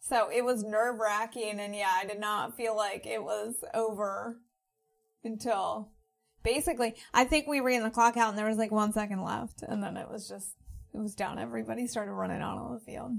[0.00, 4.38] So it was nerve wracking, and yeah, I did not feel like it was over
[5.22, 5.90] until
[6.42, 9.62] basically, I think we ran the clock out, and there was like one second left,
[9.62, 10.54] and then it was just
[10.94, 11.38] it was down.
[11.38, 13.12] Everybody started running out on the field.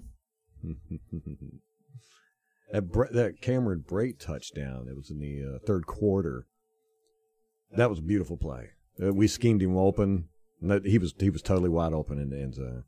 [2.72, 4.88] That Bre- that Cameron Brate touchdown.
[4.90, 6.48] It was in the uh, third quarter.
[7.76, 8.70] That was a beautiful play.
[9.02, 10.30] Uh, we schemed him open.
[10.62, 12.84] that- He was he was totally wide open in the end zone.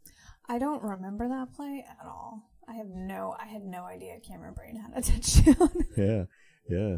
[0.47, 2.43] I don't remember that play at all.
[2.67, 5.69] I have no, I had no idea Cameron Brate had a touchdown.
[5.97, 6.23] Yeah,
[6.69, 6.97] yeah.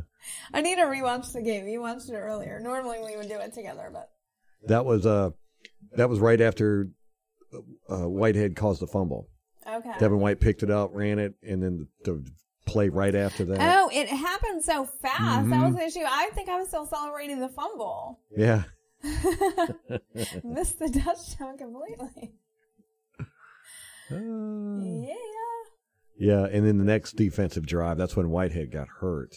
[0.53, 1.67] I need to rewatch the game.
[1.67, 2.59] You watched it earlier.
[2.59, 4.09] Normally we would do it together, but
[4.67, 5.31] That was uh
[5.93, 6.89] that was right after
[7.89, 9.27] uh, Whitehead caused the fumble.
[9.67, 9.93] okay.
[9.99, 12.31] Devin White picked it up, ran it, and then the, the
[12.65, 13.59] play right after that.
[13.61, 15.49] Oh, it happened so fast.
[15.49, 15.63] That Mm-hmm.
[15.65, 16.05] was the issue.
[16.05, 18.19] I think I was still celebrating the fumble.
[18.35, 18.63] Yeah,
[20.43, 22.33] Missed the touchdown completely.
[24.11, 24.15] Uh,
[24.81, 25.13] Yeah.
[26.17, 26.45] yeah.
[26.45, 29.35] And then the next defensive drive, that's when Whitehead got hurt,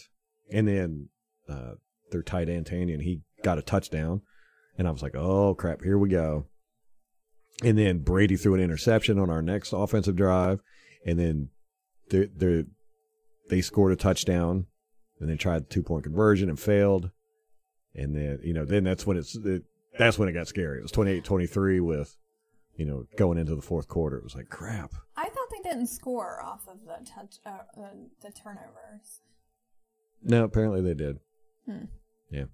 [0.51, 1.09] and then
[1.47, 1.73] uh,
[2.11, 4.21] their tight end Tonyan, he got a touchdown,
[4.77, 6.47] and I was like, oh crap, here we go.
[7.63, 10.61] And then Brady threw an interception on our next offensive drive,
[11.05, 11.49] and then
[12.09, 12.63] they they
[13.49, 14.67] they scored a touchdown,
[15.19, 17.11] and then tried the two point conversion and failed,
[17.93, 19.63] and then you know then that's when it's it,
[19.97, 20.79] that's when it got scary.
[20.79, 22.15] It was 28-23 with
[22.75, 24.17] you know going into the fourth quarter.
[24.17, 24.93] It was like crap.
[25.17, 27.89] I thought they didn't score off of the touch, uh, the,
[28.21, 29.21] the turnovers.
[30.23, 31.17] No, apparently they did.
[31.65, 31.85] Hmm.
[32.31, 32.45] Yeah.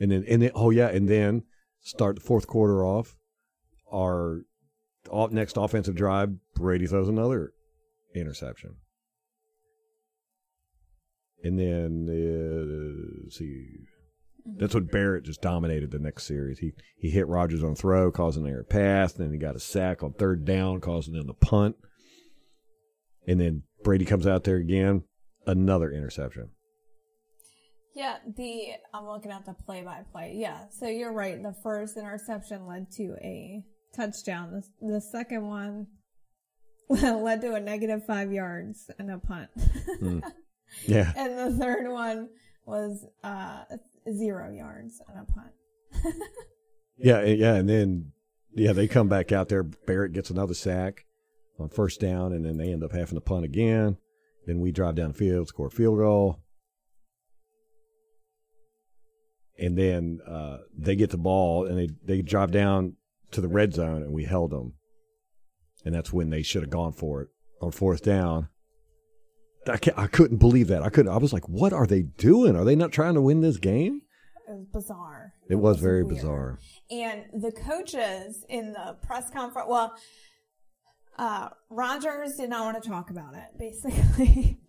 [0.00, 1.42] And then and then oh yeah, and then
[1.80, 3.16] start the fourth quarter off.
[3.92, 4.42] Our
[5.10, 7.52] off, next offensive drive, Brady throws another
[8.14, 8.76] interception.
[11.42, 13.66] And then uh, let's see,
[14.56, 16.58] that's what Barrett just dominated the next series.
[16.58, 19.12] He he hit Rodgers on throw, causing an air pass.
[19.12, 21.76] Then he got a sack on third down, causing them to punt.
[23.26, 25.04] And then Brady comes out there again,
[25.48, 26.50] another interception.
[27.94, 30.34] Yeah, the I'm looking at the play by play.
[30.36, 31.42] Yeah, so you're right.
[31.42, 33.64] The first interception led to a
[33.96, 34.62] touchdown.
[34.80, 35.88] The, the second one
[36.88, 39.50] led to a negative five yards and a punt.
[40.86, 41.10] Yeah.
[41.16, 42.28] and the third one
[42.66, 43.64] was uh,
[44.12, 46.14] zero yards and a punt.
[46.98, 48.12] Yeah, yeah, and then
[48.54, 49.62] yeah, they come back out there.
[49.62, 51.04] Barrett gets another sack
[51.58, 53.96] on first down, and then they end up having to punt again.
[54.48, 56.40] Then we drive down the field, score a field goal,
[59.58, 62.94] and then uh, they get the ball and they they drive down
[63.32, 64.72] to the red zone, and we held them,
[65.84, 67.28] and that's when they should have gone for it
[67.60, 68.48] on fourth down.
[69.68, 70.82] I, can't, I couldn't believe that.
[70.82, 71.12] I couldn't.
[71.12, 72.56] I was like, "What are they doing?
[72.56, 74.00] Are they not trying to win this game?"
[74.48, 75.34] It was bizarre.
[75.50, 76.16] It was very weird.
[76.16, 76.58] bizarre.
[76.90, 79.94] And the coaches in the press conference, well,
[81.18, 84.60] uh, Rodgers did not want to talk about it, basically.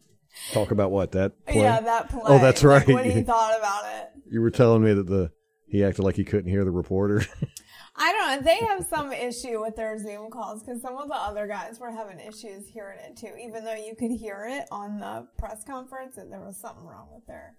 [0.53, 1.43] Talk about what that.
[1.47, 1.61] Play?
[1.61, 2.21] yeah, that play.
[2.23, 2.93] Oh, that's like, right.
[2.93, 4.11] what he thought about it.
[4.31, 5.31] You were telling me that the
[5.67, 7.25] he acted like he couldn't hear the reporter.
[7.95, 8.41] I don't know.
[8.41, 11.91] They have some issue with their Zoom calls because some of the other guys were
[11.91, 13.33] having issues hearing it too.
[13.43, 17.09] Even though you could hear it on the press conference, and there was something wrong
[17.13, 17.55] with their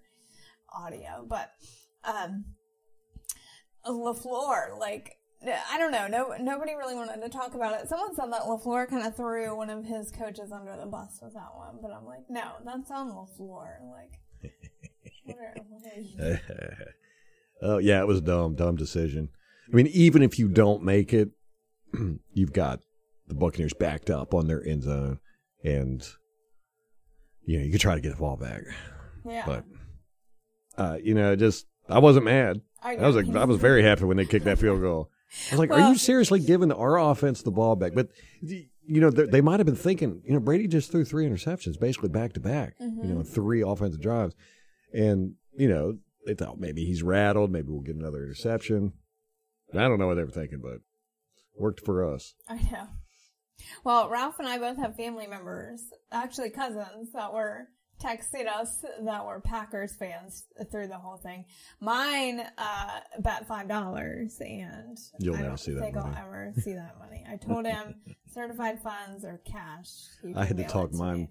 [0.73, 1.25] audio.
[1.27, 1.51] But
[2.03, 2.45] um,
[3.85, 7.87] Lafleur, like I don't know, no nobody really wanted to talk about it.
[7.89, 11.33] Someone said that Lafleur kind of threw one of his coaches under the bus with
[11.33, 13.77] that one, but I'm like, no, that's on Lafleur.
[13.91, 14.51] Like,
[15.25, 16.37] what are, what are you?
[17.63, 19.29] oh yeah, it was a dumb, dumb decision.
[19.71, 21.29] I mean, even if you don't make it,
[22.33, 22.81] you've got
[23.27, 25.19] the Buccaneers backed up on their end zone,
[25.63, 26.05] and
[27.43, 28.61] you know you could try to get the ball back,
[29.25, 29.63] Yeah, but
[30.77, 32.61] uh, you know, just I wasn't mad.
[32.83, 35.09] I I was like, I was very happy when they kicked that field goal.
[35.49, 37.93] I was like, are you seriously giving our offense the ball back?
[37.93, 38.09] But
[38.41, 38.67] you
[38.99, 42.09] know, they, they might have been thinking, you know, Brady just threw three interceptions, basically
[42.09, 42.73] back to back.
[42.79, 43.13] You Mm-hmm.
[43.13, 44.35] know, three offensive drives,
[44.93, 48.93] and you know, they thought maybe he's rattled, maybe we'll get another interception.
[49.73, 50.79] I don't know what they were thinking, but
[51.57, 52.33] worked for us.
[52.49, 52.87] I know.
[53.85, 57.67] Well, Ralph and I both have family members, actually cousins, that were
[58.01, 61.45] texting us that were Packers fans through the whole thing.
[61.79, 66.15] Mine uh, bet five dollars, and You'll I never don't see that think money.
[66.17, 67.23] I'll ever see that money.
[67.29, 67.95] I told him
[68.33, 69.87] certified funds or cash.
[70.35, 71.29] I had to talk to mine, me.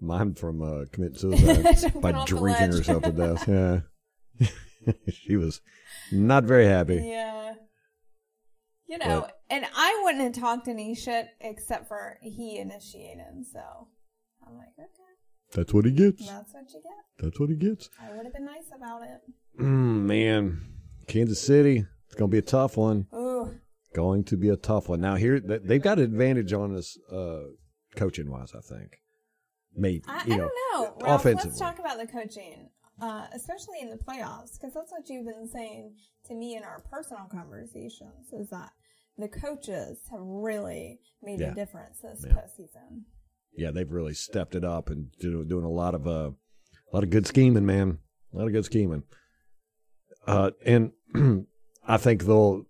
[0.00, 3.48] mine from uh, committing suicide by drinking herself to death.
[4.86, 5.60] Yeah, she was
[6.10, 7.02] not very happy.
[7.04, 7.52] Yeah.
[8.86, 13.60] You know, But- and I wouldn't have talked any shit except for he initiated, so
[14.46, 15.09] I'm like, okay,
[15.52, 16.26] That's what he gets.
[16.26, 16.92] that's what you get.
[17.18, 17.90] That's what he gets.
[18.00, 19.20] I would have been nice about it.
[19.60, 20.60] Mm, man,
[21.06, 21.84] Kansas City.
[22.06, 23.06] It's going to be a tough one.
[23.14, 23.54] Ooh,
[23.94, 25.00] Going to be a tough one.
[25.00, 27.40] Now here they've got an advantage on us, uh,
[27.96, 28.52] coaching wise.
[28.56, 28.98] I think.
[29.74, 31.06] Maybe I, you I know, don't know.
[31.06, 31.50] Ralph, offensively.
[31.50, 35.48] let's talk about the coaching, uh, especially in the playoffs, because that's what you've been
[35.48, 35.94] saying
[36.26, 38.32] to me in our personal conversations.
[38.32, 38.70] Is that
[39.18, 41.52] the coaches have really made Yeah.
[41.52, 42.32] a difference this Yeah.
[42.34, 43.02] postseason.
[43.56, 47.04] Yeah, they've really stepped it up and do, doing a lot of uh, a lot
[47.04, 47.98] of good scheming, man.
[48.32, 49.02] A lot of good scheming.
[50.26, 50.92] Uh, and
[51.86, 52.66] I think they'll.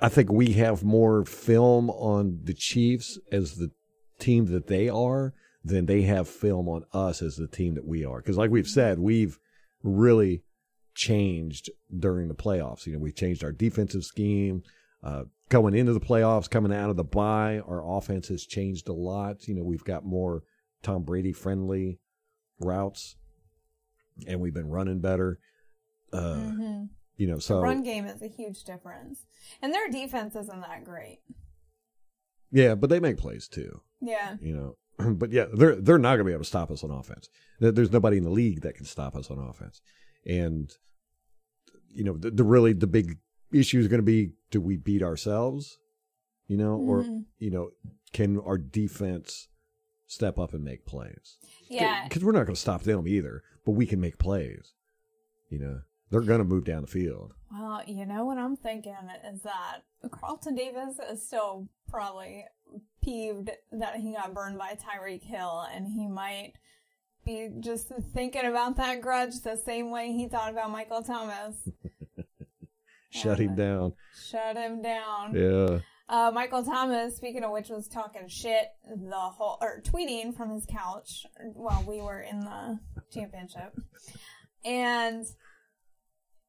[0.00, 3.70] I think we have more film on the Chiefs as the
[4.18, 8.04] team that they are than they have film on us as the team that we
[8.04, 8.18] are.
[8.18, 9.38] Because, like we've said, we've
[9.82, 10.42] really
[10.94, 12.86] changed during the playoffs.
[12.86, 14.62] You know, we've changed our defensive scheme.
[15.02, 18.92] Uh, going into the playoffs, coming out of the bye, our offense has changed a
[18.92, 19.46] lot.
[19.46, 20.42] You know, we've got more
[20.82, 21.98] Tom Brady friendly
[22.60, 23.16] routes,
[24.26, 25.38] and we've been running better.
[26.12, 26.84] Uh, hmm
[27.16, 29.24] You know, so Run game is a huge difference,
[29.62, 31.20] and their defense isn't that great.
[32.50, 33.80] yeah, but they make plays too.
[34.00, 34.54] Yeah, You
[34.98, 37.28] know, but yeah, they're they're not going to be able to stop us on offense.
[37.60, 39.80] There's nobody in the league that can stop us on offense,
[40.26, 40.70] and
[41.88, 43.18] you know, the, the really the big
[43.52, 45.78] issue is going to be: do we beat ourselves?
[46.46, 47.24] You know, or Mhm.
[47.38, 47.70] you know,
[48.12, 49.48] can our defense
[50.06, 51.38] step up and make plays?
[51.68, 52.04] yeah.
[52.06, 54.74] because we're not going to stop them either, but we can make plays.
[55.48, 57.34] You know, they're going to move down the field.
[57.50, 58.94] Well, you know what I'm thinking
[59.32, 59.80] is that
[60.12, 62.44] Carlton Davis is still probably
[63.02, 66.52] peeved that he got burned by Tyreek Hill, and he might
[67.24, 71.56] be just thinking about that grudge the same way he thought about Michael Thomas.
[73.22, 73.92] Shut him down.
[74.28, 75.34] Shut him down.
[75.34, 75.78] Yeah.
[76.08, 80.66] Uh, Michael Thomas, speaking of which, was talking shit the whole or tweeting from his
[80.66, 81.24] couch
[81.54, 82.78] while we were in the
[83.12, 83.72] championship,
[84.64, 85.24] and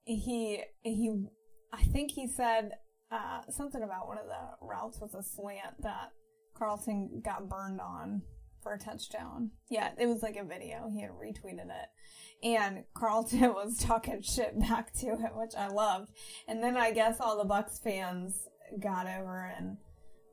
[0.03, 1.25] he he
[1.71, 2.71] I think he said
[3.11, 6.09] uh, something about one of the routes was a slant that
[6.57, 8.23] Carlton got burned on
[8.65, 9.51] for a touchdown.
[9.69, 10.89] Yeah, it was like a video.
[10.91, 12.43] He had retweeted it.
[12.43, 16.09] And Carlton was talking shit back to it, which I loved.
[16.47, 18.47] And then I guess all the Bucs fans
[18.79, 19.77] got over and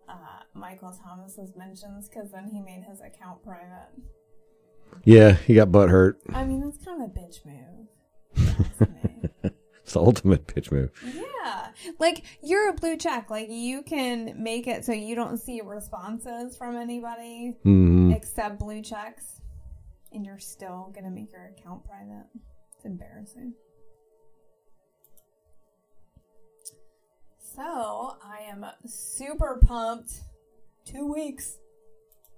[0.09, 3.90] uh, Michael Thomas's mentions because then he made his account private.
[5.05, 6.18] Yeah, he got butt hurt.
[6.33, 8.88] I mean, that's kind of a bitch move.
[9.92, 10.90] It's the ultimate pitch move.
[11.05, 11.68] Yeah.
[11.98, 13.28] Like you're a blue check.
[13.28, 18.81] Like you can make it so you don't see responses from anybody hmm except blue
[18.81, 19.42] checks.
[20.11, 22.24] And you're still gonna make your account private.
[22.74, 23.52] It's embarrassing.
[27.55, 30.12] So I am super pumped.
[30.87, 31.59] Two weeks.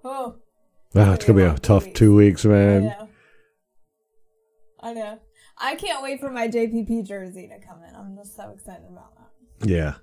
[0.03, 0.38] Oh,
[0.93, 1.99] Wow, it's gonna be a tough weeks.
[2.01, 2.83] two weeks, man.
[2.83, 3.09] I know.
[4.81, 5.19] I know.
[5.59, 7.95] I can't wait for my JPP jersey to come in.
[7.95, 9.69] I'm just so excited about that.
[9.69, 9.95] Yeah,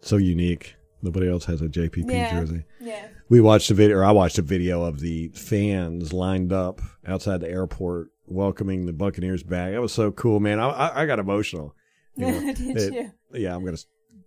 [0.00, 0.76] so unique.
[1.02, 2.30] Nobody else has a JPP Yeah.
[2.40, 2.64] jersey.
[2.80, 3.08] Yeah.
[3.30, 7.40] We watched a video, or I watched a video of the fans lined up outside
[7.40, 9.72] the airport welcoming the Buccaneers back.
[9.72, 10.60] That was so cool, man.
[10.60, 11.74] I I, I got emotional.
[12.16, 13.10] You know, Did it- you?
[13.32, 13.78] Yeah, I'm gonna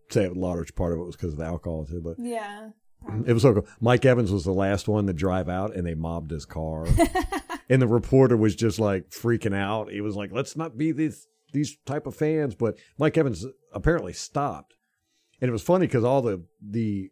[0.10, 2.70] say a large part of it was because of the alcohol too, but Yeah.
[3.26, 3.68] It was so cool.
[3.80, 6.86] Mike Evans was the last one to drive out, and they mobbed his car.
[7.70, 9.92] and the reporter was just like freaking out.
[9.92, 14.12] He was like, "Let's not be this these type of fans, but Mike Evans apparently
[14.12, 14.74] stopped.
[15.40, 17.12] And it was funny because all the the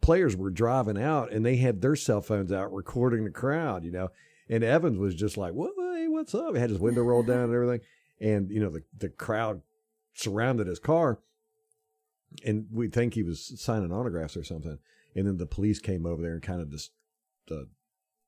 [0.00, 3.90] players were driving out and they had their cell phones out recording the crowd, you
[3.90, 4.10] know.
[4.48, 5.72] And Evans was just like, "What?
[5.76, 7.80] Hey, what's up?" He had his window rolled down and everything.
[8.20, 9.62] And you know, the the crowd
[10.14, 11.20] surrounded his car,
[12.44, 14.78] and we think he was signing autographs or something.
[15.14, 16.92] And then the police came over there and kind of just
[17.50, 17.64] uh,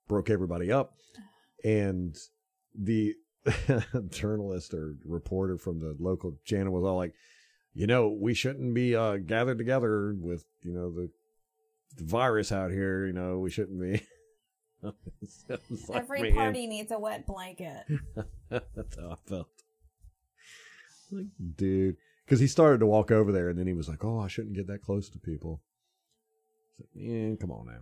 [0.09, 0.95] broke everybody up.
[1.65, 2.17] And
[2.75, 3.15] the
[4.09, 7.15] journalist or reporter from the local channel was all like,
[7.75, 11.11] you know, we shouldn't be uh, gathered together with, you know, the,
[11.97, 13.07] the virus out here.
[13.07, 14.03] You know, we shouldn't be.
[14.83, 14.95] like,
[15.95, 17.85] Every man, party needs a wet blanket.
[18.51, 19.49] That's how I felt.
[21.13, 21.27] Like,
[21.57, 21.97] dude.
[22.25, 24.55] Because he started to walk over there and then he was like, oh, I shouldn't
[24.55, 25.63] get that close to people.
[26.95, 27.81] Yeah, come on now.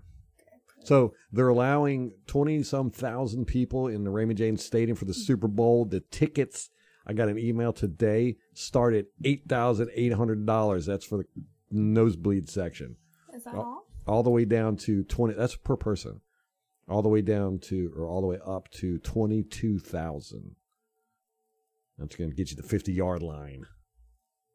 [0.85, 5.49] So they're allowing 20 some thousand people in the Raymond James Stadium for the Super
[5.49, 5.85] Bowl.
[5.85, 6.71] The tickets,
[7.07, 10.87] I got an email today, start at $8,800.
[10.87, 11.25] That's for the
[11.71, 12.97] nosebleed section.
[13.35, 13.59] Is that Oh.
[13.61, 13.85] all?
[14.07, 16.21] All the way down to 20, that's per person.
[16.89, 20.57] All the way down to, or all the way up to 22,000.
[21.99, 23.65] That's going to get you the 50 yard line.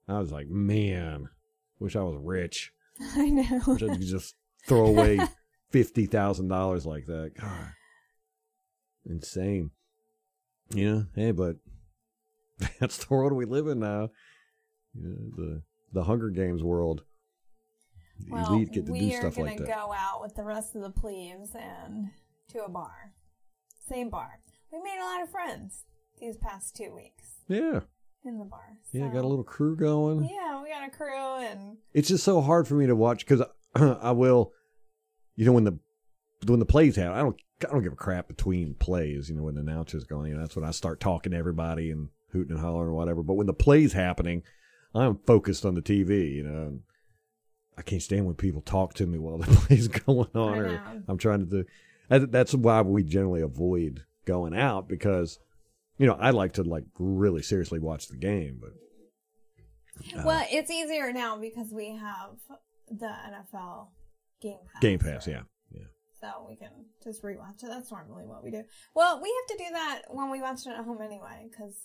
[0.07, 1.29] I was like, man,
[1.79, 2.72] wish I was rich.
[3.15, 3.61] I know.
[3.67, 4.35] Wish I could just
[4.67, 5.19] throw away
[5.71, 7.31] fifty thousand dollars like that.
[7.39, 7.71] God,
[9.05, 9.71] insane.
[10.73, 11.57] Yeah, hey, but
[12.79, 14.09] that's the world we live in now.
[14.93, 17.03] You know, the the Hunger Games world.
[18.19, 20.89] The Well, elite get to we are gonna go out with the rest of the
[20.91, 22.11] plebes and
[22.49, 23.13] to a bar,
[23.89, 24.39] same bar.
[24.71, 25.83] We made a lot of friends
[26.19, 27.81] these past two weeks Yeah,
[28.25, 28.77] in the bar.
[28.91, 30.23] yeah, got a little crew going.
[30.23, 33.45] Yeah, we got a crew and It's just so hard for me to watch because
[33.75, 34.53] I will,
[35.35, 35.79] you know, when the
[36.45, 39.29] when the plays happen, I don't I don't give a crap between plays.
[39.29, 41.91] You know, when the announcer's going, you know, that's when I start talking to everybody
[41.91, 43.23] and hooting and hollering or whatever.
[43.23, 44.43] But when the play's happening,
[44.93, 46.33] I'm focused on the TV.
[46.33, 46.79] You know, and
[47.77, 51.03] I can't stand when people talk to me while the play's going on, or.
[51.07, 51.65] I'm trying to do.
[52.09, 55.39] That's why we generally avoid going out because,
[55.97, 58.71] you know, I like to like really seriously watch the game, but
[60.17, 62.31] Uh, well, it's easier now because we have
[62.89, 63.89] the NFL
[64.41, 64.81] Game Pass.
[64.81, 65.35] Game Pass, right?
[65.35, 65.85] yeah, yeah.
[66.19, 66.71] So we can
[67.03, 67.67] just rewatch it.
[67.69, 68.63] That's normally what we do.
[68.95, 71.75] Well, we have to do that when we watch it at home anyway, because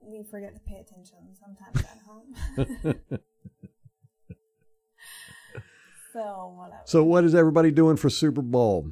[0.00, 2.34] we forget to pay attention sometimes at home.
[6.12, 6.82] so whatever.
[6.84, 8.90] So, what is everybody doing for Super Bowl?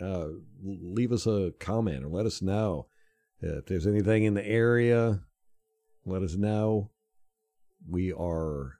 [0.00, 0.28] Uh,
[0.62, 2.86] leave us a comment or let us know
[3.40, 5.20] if there's anything in the area.
[6.04, 6.90] Let us know.
[7.88, 8.74] We are,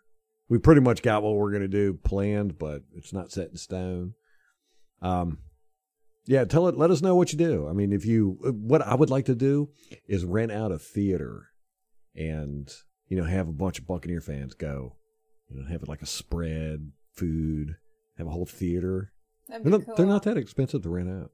[0.49, 3.57] we pretty much got what we're going to do planned, but it's not set in
[3.57, 4.15] stone.
[5.01, 5.39] Um,
[6.27, 6.77] yeah, tell it.
[6.77, 7.69] Let us know what you do.
[7.69, 9.71] I mean, if you, what I would like to do
[10.07, 11.47] is rent out a theater,
[12.15, 12.69] and
[13.07, 14.97] you know, have a bunch of Buccaneer fans go.
[15.49, 17.77] You know, have it like a spread, food,
[18.19, 19.13] have a whole theater.
[19.49, 21.31] They're not, they're not that expensive to rent out.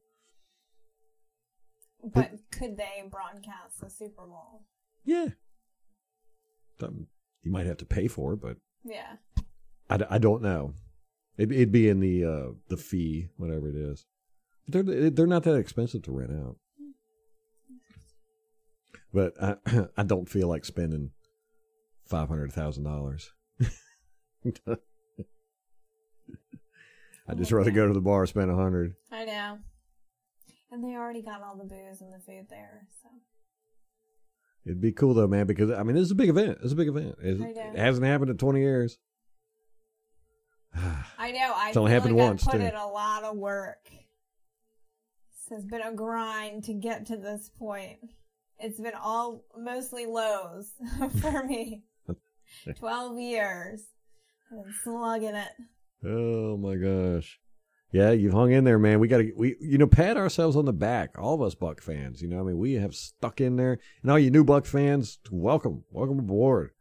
[2.13, 4.63] But could they broadcast the Super Bowl?
[5.05, 5.29] Yeah.
[6.83, 7.07] Um,
[7.43, 9.17] you might have to pay for it, but Yeah.
[9.89, 10.75] I, I don't know.
[11.39, 14.05] It, it'd be in the uh, the fee, whatever it is.
[14.69, 16.57] They're they're not that expensive to rent out.
[19.13, 19.57] But I
[19.97, 21.11] I don't feel like spending
[22.07, 23.33] five hundred thousand dollars.
[27.27, 28.95] I'd just rather go to the bar and spend a hundred.
[29.11, 29.59] I know.
[30.75, 33.09] And they already got all the booze and the food there, so
[34.67, 36.59] It'd be cool though, man, because I mean, this is a big event.
[36.65, 37.15] It's a big event.
[37.23, 38.99] It's, it hasn't happened in twenty years.
[40.75, 41.53] I know.
[41.55, 42.67] I It's only happened like once, I put too.
[42.67, 43.89] in a lot of work.
[43.89, 47.99] This has been a grind to get to this point.
[48.59, 50.73] It's been all mostly lows
[51.21, 51.85] for me.
[52.79, 53.83] Twelve years.
[54.51, 55.53] I've been slugging it.
[56.05, 57.39] Oh my gosh.
[57.95, 58.99] Yeah, you've hung in there, man.
[58.99, 61.17] We got to we you know pat ourselves on the back.
[61.17, 62.41] All of us Buck fans, you know.
[62.41, 63.79] I mean, we have stuck in there.
[64.03, 66.73] And all you new Buck fans, welcome, welcome aboard.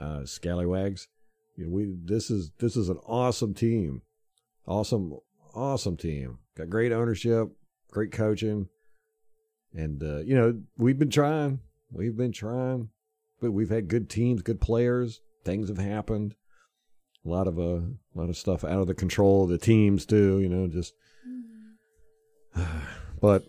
[0.00, 1.08] Uh Scallywags.
[1.56, 4.00] You know, we this is this is an awesome team.
[4.66, 5.18] Awesome
[5.54, 6.38] awesome team.
[6.56, 7.48] Got great ownership,
[7.90, 8.68] great coaching.
[9.74, 11.60] And uh, you know, we've been trying.
[11.92, 12.88] We've been trying.
[13.42, 15.20] But we've had good teams, good players.
[15.44, 16.34] Things have happened
[17.24, 20.06] a lot of uh, a lot of stuff out of the control of the teams
[20.06, 20.40] too.
[20.40, 20.94] You know, just.
[23.20, 23.44] but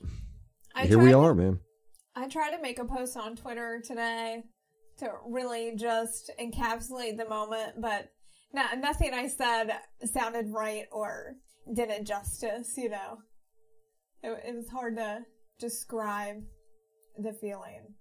[0.74, 1.60] I here we are, man.
[2.16, 4.44] I tried to make a post on Twitter today
[4.98, 8.10] to really just encapsulate the moment, but
[8.54, 9.72] no, nothing I said
[10.06, 11.34] sounded right or
[11.74, 13.18] did it justice, you know.
[14.24, 15.20] It, it was hard to
[15.60, 16.38] describe
[17.18, 17.96] the feeling.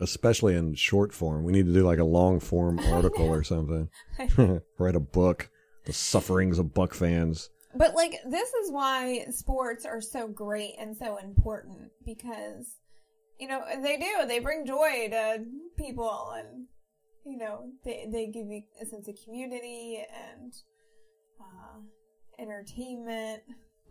[0.00, 1.44] Especially in short form.
[1.44, 3.88] We need to do like a long form article or something.
[4.78, 5.50] Write a book,
[5.86, 7.50] The Sufferings of Buck Fans.
[7.74, 12.66] But like this is why sports are so great and so important because
[13.38, 15.44] you know they do they bring joy to
[15.78, 16.66] people and
[17.24, 20.52] you know they they give you a sense of community and
[21.40, 21.78] uh,
[22.42, 23.42] entertainment.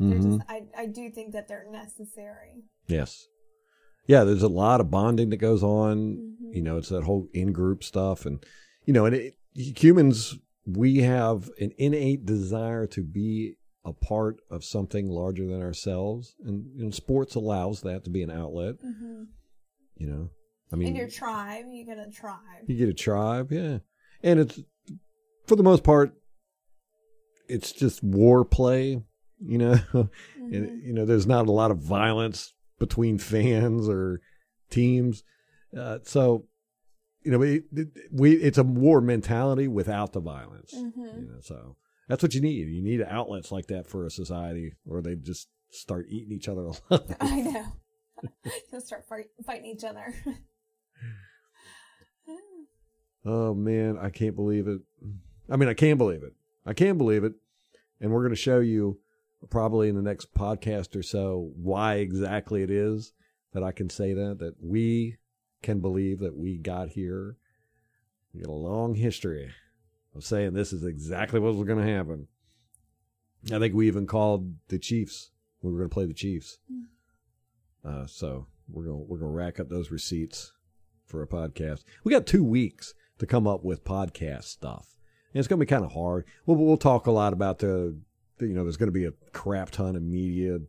[0.01, 0.37] Mhm.
[0.39, 2.63] just I I do think that they're necessary.
[2.87, 3.27] Yes.
[4.09, 6.17] Yeah, there's a lot of bonding that goes on.
[6.41, 6.55] Mhm.
[6.55, 8.25] You know, it's that whole in group stuff.
[8.25, 8.43] And,
[8.85, 10.35] you know, and it, humans,
[10.65, 13.55] we have an innate desire to be
[13.85, 16.35] a part of something larger than ourselves.
[16.43, 19.23] And, you know, sports allows that to be an outlet, Mm-hmm.
[19.97, 20.29] you know.
[20.73, 22.63] I mean, In your tribe, you get a tribe.
[22.67, 23.77] you get a tribe, yeah.
[24.23, 24.59] And it's,
[25.45, 26.13] for the most part,
[27.47, 29.03] it's just war play,
[29.39, 29.75] you know.
[29.93, 30.53] Mm-hmm.
[30.55, 34.21] And, you know, there's not a lot of violence between fans or
[34.69, 35.23] teams.
[35.77, 36.45] Uh, so,
[37.21, 40.73] you know, it, it, we it's a war mentality without the violence.
[40.73, 41.01] Mm-hmm.
[41.01, 41.75] You know, so
[42.07, 42.67] that's what you need.
[42.67, 46.61] You need outlets like that for a society, or they just start eating each other
[46.89, 47.15] alive.
[47.19, 47.65] I know.
[48.71, 50.13] You'll start fight, fighting each other.
[53.25, 54.81] oh man, I can't believe it.
[55.49, 56.33] I mean, I can't believe it.
[56.65, 57.33] I can't believe it,
[58.01, 58.99] and we're going to show you
[59.49, 63.13] probably in the next podcast or so why exactly it is
[63.53, 65.17] that I can say that that we
[65.61, 67.37] can believe that we got here.
[68.33, 69.51] We got a long history
[70.15, 72.27] of saying this is exactly what was going to happen.
[73.51, 75.31] I think we even called the Chiefs.
[75.61, 76.59] We were going to play the Chiefs.
[77.83, 80.53] Uh, so we're going to we're going to rack up those receipts
[81.05, 81.83] for a podcast.
[82.03, 84.95] We got two weeks to come up with podcast stuff,
[85.33, 86.25] and it's going to be kind of hard.
[86.45, 87.99] We'll we'll talk a lot about the
[88.41, 90.59] you know there's going to be a crap ton of media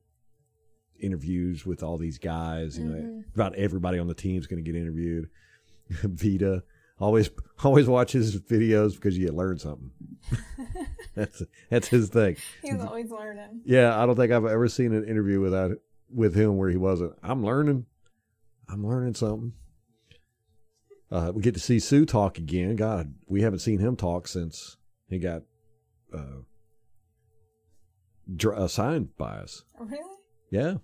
[1.00, 2.78] interviews with all these guys.
[2.78, 5.28] You know, about everybody on the team is going to get interviewed.
[5.88, 6.62] Vita
[6.98, 7.30] always
[7.64, 9.90] always watch his videos because you learn something.
[11.14, 12.36] that's that's his thing.
[12.62, 13.62] He's always learning.
[13.64, 15.72] Yeah, I don't think I've ever seen an interview without
[16.12, 17.14] with him where he wasn't.
[17.22, 17.86] I'm learning.
[18.68, 19.52] I'm learning something.
[21.10, 22.76] Uh, we get to see Suh talk again.
[22.76, 24.76] God, we haven't seen him talk since
[25.08, 25.42] he got
[26.14, 26.42] uh,
[28.36, 29.64] dr- uh, signed by us.
[29.78, 30.16] Really?
[30.50, 30.74] Yeah.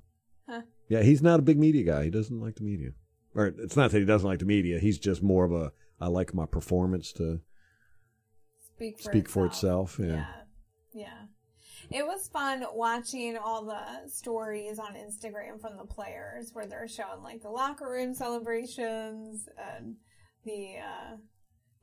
[0.49, 0.63] Huh.
[0.89, 2.05] Yeah, he's not a big media guy.
[2.05, 2.91] He doesn't like the media.
[3.35, 4.79] Or it's not that he doesn't like the media.
[4.79, 7.41] He's just more of a I like my performance to
[8.75, 9.99] Speak for speak for itself.
[9.99, 10.09] itself.
[10.09, 10.27] Yeah.
[10.95, 11.05] Yeah.
[11.91, 11.99] Yeah.
[11.99, 17.23] It was fun watching all the stories on Instagram from the players where they're showing
[17.23, 19.97] like the locker room celebrations and
[20.45, 21.17] the uh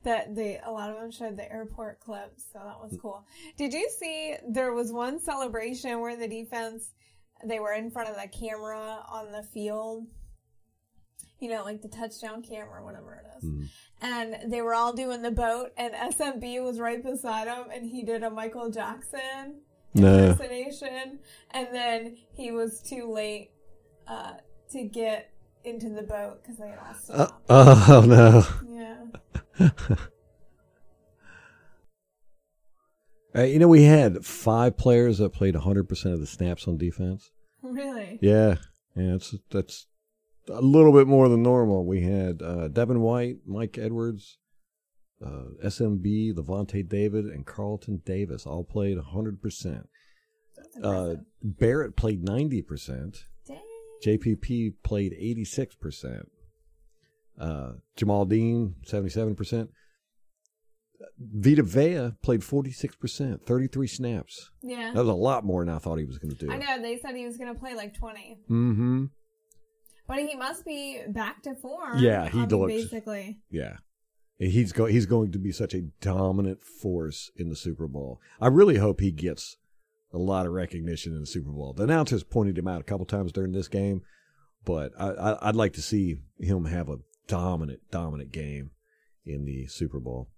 [0.04, 3.26] that they a lot of them showed the airport clips, so that was cool.
[3.56, 6.92] Did you see there was one celebration where the defense
[7.44, 10.06] they were in front of the camera on the field?
[11.40, 13.68] You know, like the touchdown camera, whatever it is Mhm.
[14.00, 18.02] and they were all doing the boat, and SMB was right beside him, and he
[18.02, 19.60] did a Michael Jackson
[19.94, 20.30] No.
[20.30, 21.18] impersonation,
[21.50, 23.50] and then he was too late
[24.06, 24.34] uh,
[24.70, 25.30] to get
[25.64, 27.44] into the boat because they had all Uh, stopped.
[27.48, 28.42] oh no.
[28.68, 28.96] yeah,
[33.36, 37.30] Uh, you know, we had five players that played 100% of the snaps on defense.
[37.62, 38.18] really.
[38.22, 38.56] Yeah.
[38.94, 39.86] Yeah, it's, that's
[40.48, 41.84] a little bit more than normal.
[41.84, 44.38] We had uh, Devin White, Mike Edwards,
[45.24, 49.40] uh, SMB, Lavonte David, and Carlton Davis all played 100%.
[50.56, 51.14] That's Uh.
[51.42, 53.24] Barrett played 90%.
[53.48, 53.58] Dang.
[54.06, 56.26] JPP played 86%.
[57.38, 59.68] Uh, Jamel Dean, 77%.
[61.18, 64.50] Vita Vea played 46%, 33 snaps.
[64.62, 64.92] Yeah.
[64.94, 66.50] That was a lot more than I thought he was going to do.
[66.52, 69.04] I know they said he was going to play like twenty, Mm-hmm.
[70.06, 71.98] but he must be back to form.
[71.98, 73.38] Yeah, he I mean, looks- basically.
[73.50, 73.76] Yeah.
[74.38, 78.20] He's go- he's going to be such a dominant force in the Super Bowl.
[78.40, 79.56] I really hope he gets
[80.12, 81.72] a lot of recognition in the Super Bowl.
[81.72, 84.02] The announcers pointed him out a couple times during this game,
[84.64, 86.96] but I, I, I'd like to see him have a
[87.26, 88.70] dominant, dominant game
[89.24, 90.28] in the Super Bowl.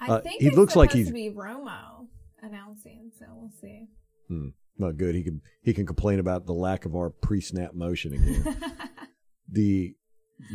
[0.00, 2.08] I Uh, think he it's looks like supposed he's- to be Romo
[2.42, 3.86] announcing, so we'll see.
[4.28, 4.48] Hmm.
[4.76, 5.14] Not good.
[5.14, 8.56] He can he can complain about the lack of our pre-snap motion again.
[9.48, 9.94] the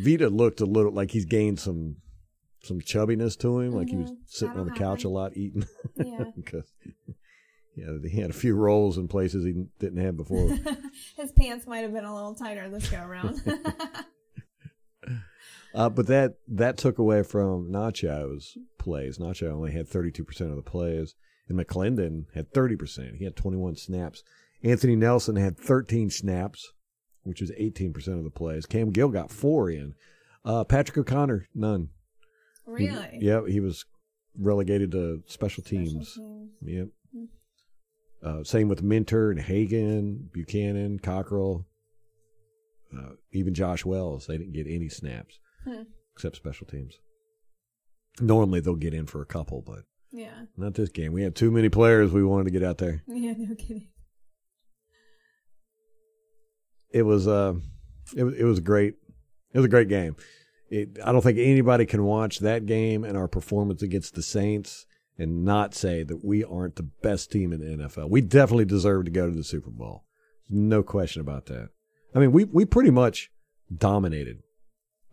[0.04, 1.98] Vita looked a little like he's gained some
[2.64, 4.18] some chubbiness to him, like he was Mhm.
[4.26, 5.64] sitting on the couch a lot eating.
[5.96, 6.26] Yeah.
[6.36, 6.70] because
[7.78, 10.50] yeah, he had a few rolls in places he didn't have before.
[11.16, 13.42] His pants might have been a little tighter this go around.
[15.74, 19.18] Uh, but that that took away from Nacho's plays.
[19.20, 21.16] Nacho only had thirty two percent of the plays,
[21.48, 23.16] and McLendon had thirty percent.
[23.18, 24.24] He had twenty one snaps.
[24.64, 26.74] Anthony Nelson had thirteen snaps,
[27.24, 28.66] which was eighteen percent of the plays.
[28.66, 29.94] Cam Gill got four in.
[30.44, 31.90] Uh, Patrick O'Connor, none.
[32.78, 33.18] He- Really?
[33.22, 33.86] yeah, he was
[34.40, 36.16] relegated to special Special teams.
[36.16, 36.50] teams.
[36.62, 36.88] Yep.
[37.14, 37.26] Hmm.
[38.24, 41.66] Uh, same with Minter and Hagan, Bucannon, Cockrell,
[42.98, 44.28] uh, even Josh Wells.
[44.28, 45.84] They didn't get any snaps Hmm.
[46.14, 47.00] except special teams.
[48.22, 50.46] Normally they'll get in for a couple, but Yeah.
[50.58, 51.12] not this game.
[51.14, 53.04] We had too many players we wanted to get out there.
[53.08, 53.88] Yeah, no kidding.
[56.92, 57.54] It was uh,
[58.16, 58.96] it was it was great.
[59.54, 60.16] It was a great game.
[60.70, 64.86] It, I don't think anybody can watch that game and our performance against the Saints
[65.18, 68.10] and not say that we aren't the best team in the NFL.
[68.10, 70.06] We definitely deserve to go to the Super Bowl.
[70.50, 71.70] No question about that.
[72.16, 73.30] I mean, we we pretty much
[73.76, 74.40] dominated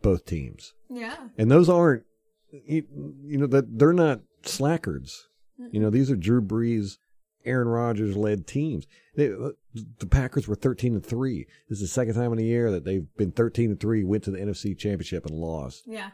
[0.02, 1.28] both teams, Yeah.
[1.38, 2.04] and those aren't
[2.50, 2.84] you,
[3.24, 5.28] you know that they're not slackers.
[5.70, 6.98] You know, these are Drew Brees,
[7.44, 8.86] Aaron Rodgers led teams.
[9.16, 9.50] They, uh,
[9.98, 11.46] the Packers were thirteen and three.
[11.68, 14.04] This is the second time in a year that they've been thirteen and three.
[14.04, 15.82] Went to the NFC Championship and lost.
[15.86, 16.10] Yeah.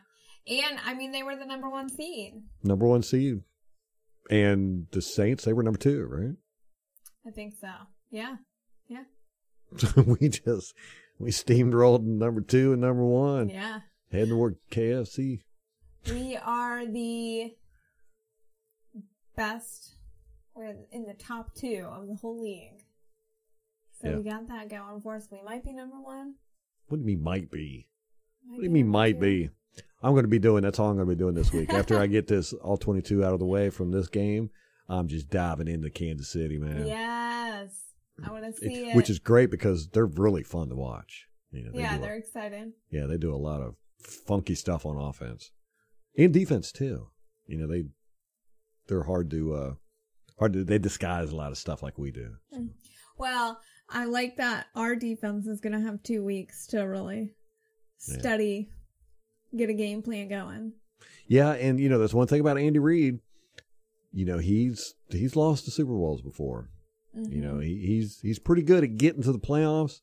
[0.47, 2.35] And I mean, they were the number one seed.
[2.63, 3.43] Number one seed,
[4.31, 6.37] and the Saints they were number two, right?
[7.27, 7.69] I think so.
[8.11, 8.37] Yeah.
[8.89, 9.05] Yeah.
[9.77, 10.75] So we just
[11.23, 13.81] we steamrolled in number two and number one, Yeah.
[14.11, 15.45] heading toward KFC.
[16.11, 17.55] We are the
[19.37, 19.95] best.
[20.55, 22.85] We're in the top two of the whole league.
[24.01, 24.17] So Yeah.
[24.17, 25.29] we got that going for us.
[25.31, 26.35] We might be number one.
[26.89, 27.89] What do you mean might be?
[28.45, 29.21] Might What do you mean might two.
[29.21, 29.51] be?
[30.03, 30.63] I'm going to be doing.
[30.65, 31.71] That's all I'm going to be doing this week.
[31.73, 34.51] After I get this all 22 out of the way from this game,
[34.89, 36.87] I'm just diving into Kansas City, man.
[36.87, 37.32] Yes.
[38.25, 38.97] I want to see it.
[38.97, 41.27] which is great because they're really fun to watch.
[41.51, 42.73] You know, they yeah, they're excited.
[42.91, 45.51] yeah, they do a lot of funky stuff on offense
[46.19, 47.09] and defense too.
[47.47, 47.85] You know, they
[48.89, 49.75] they're hard two uh
[50.39, 52.37] hard to they disguise a lot of stuff like we do.
[53.19, 57.35] Well, I like that our defense is going to have two weeks to really
[58.09, 58.19] Yeah.
[58.19, 58.71] study,
[59.57, 60.73] get a game plan going.
[61.27, 63.21] Yeah, and you know that's one thing about Andy Reid.
[64.13, 66.71] You know he's he's lost to Super Bowls before.
[67.15, 70.01] You know he, he's he's pretty good at getting to the playoffs.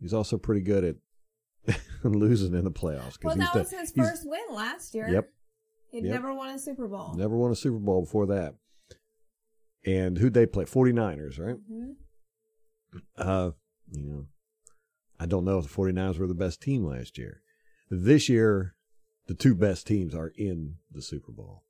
[0.00, 3.22] He's also pretty good at losing in the playoffs.
[3.22, 5.08] Well, he's that was his he's first win last year.
[5.08, 5.28] Yep.
[5.90, 6.12] He'd Yep.
[6.14, 7.14] never won a Super Bowl.
[7.14, 8.54] Never won a Super Bowl before that.
[9.84, 10.64] And who'd they play?
[10.64, 11.56] 49ers, right?
[11.70, 11.96] Mhm.
[13.16, 13.50] Uh,
[13.92, 14.26] you know,
[15.18, 17.42] I don't know if the 49ers were the best team last year.
[17.90, 18.74] This year,
[19.26, 21.64] the two best teams are in the Super Bowl.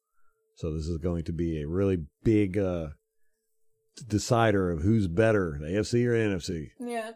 [0.56, 2.90] So this is going to be a really big uh,
[4.00, 6.70] decider of who's better, the AFC or NFC.
[6.78, 7.12] Yeah.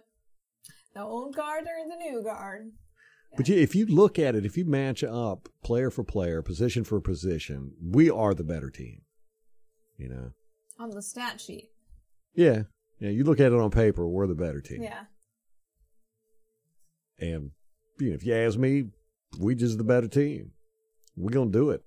[0.94, 2.72] The old guard or the new guard.
[3.36, 7.00] But if you look at it, if you match up player for player, position for
[7.00, 9.02] position, we are the better team.
[9.96, 10.30] You know?
[10.78, 11.70] On the stat sheet.
[12.34, 12.64] Yeah.
[13.00, 13.10] Yeah.
[13.10, 14.82] You look at it on paper, we're the better team.
[14.82, 15.04] Yeah.
[17.18, 17.52] And
[17.98, 18.86] you know, if you ask me,
[19.38, 20.50] we just the better team.
[21.16, 21.82] We're gonna do it.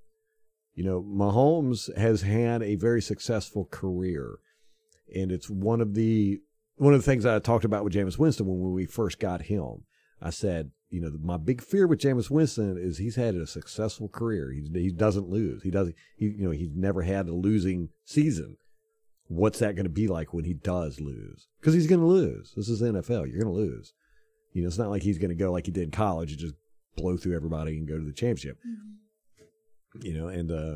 [0.74, 4.38] You know, Mahomes has had a very successful career,
[5.14, 6.40] and it's one of the
[6.78, 9.86] one of the things I talked about with Jameis Winston when we first got him.
[10.22, 14.10] I said, you know, my big fear with Jameis Winston is he's had a successful
[14.10, 14.52] career.
[14.52, 15.64] He he doesn't lose.
[15.64, 15.96] He doesn't.
[16.18, 18.58] He you know he's never had a losing season.
[19.28, 21.48] What's that going to be like when he does lose?
[21.60, 22.54] Because he's going to lose.
[22.56, 23.28] This is the NFL.
[23.28, 23.94] You're going to lose.
[24.54, 26.40] You know, it's not like he's going to go like he did in college and
[26.40, 26.54] just
[26.96, 28.58] blow through everybody and go to the championship.
[30.02, 30.76] You know, and uh,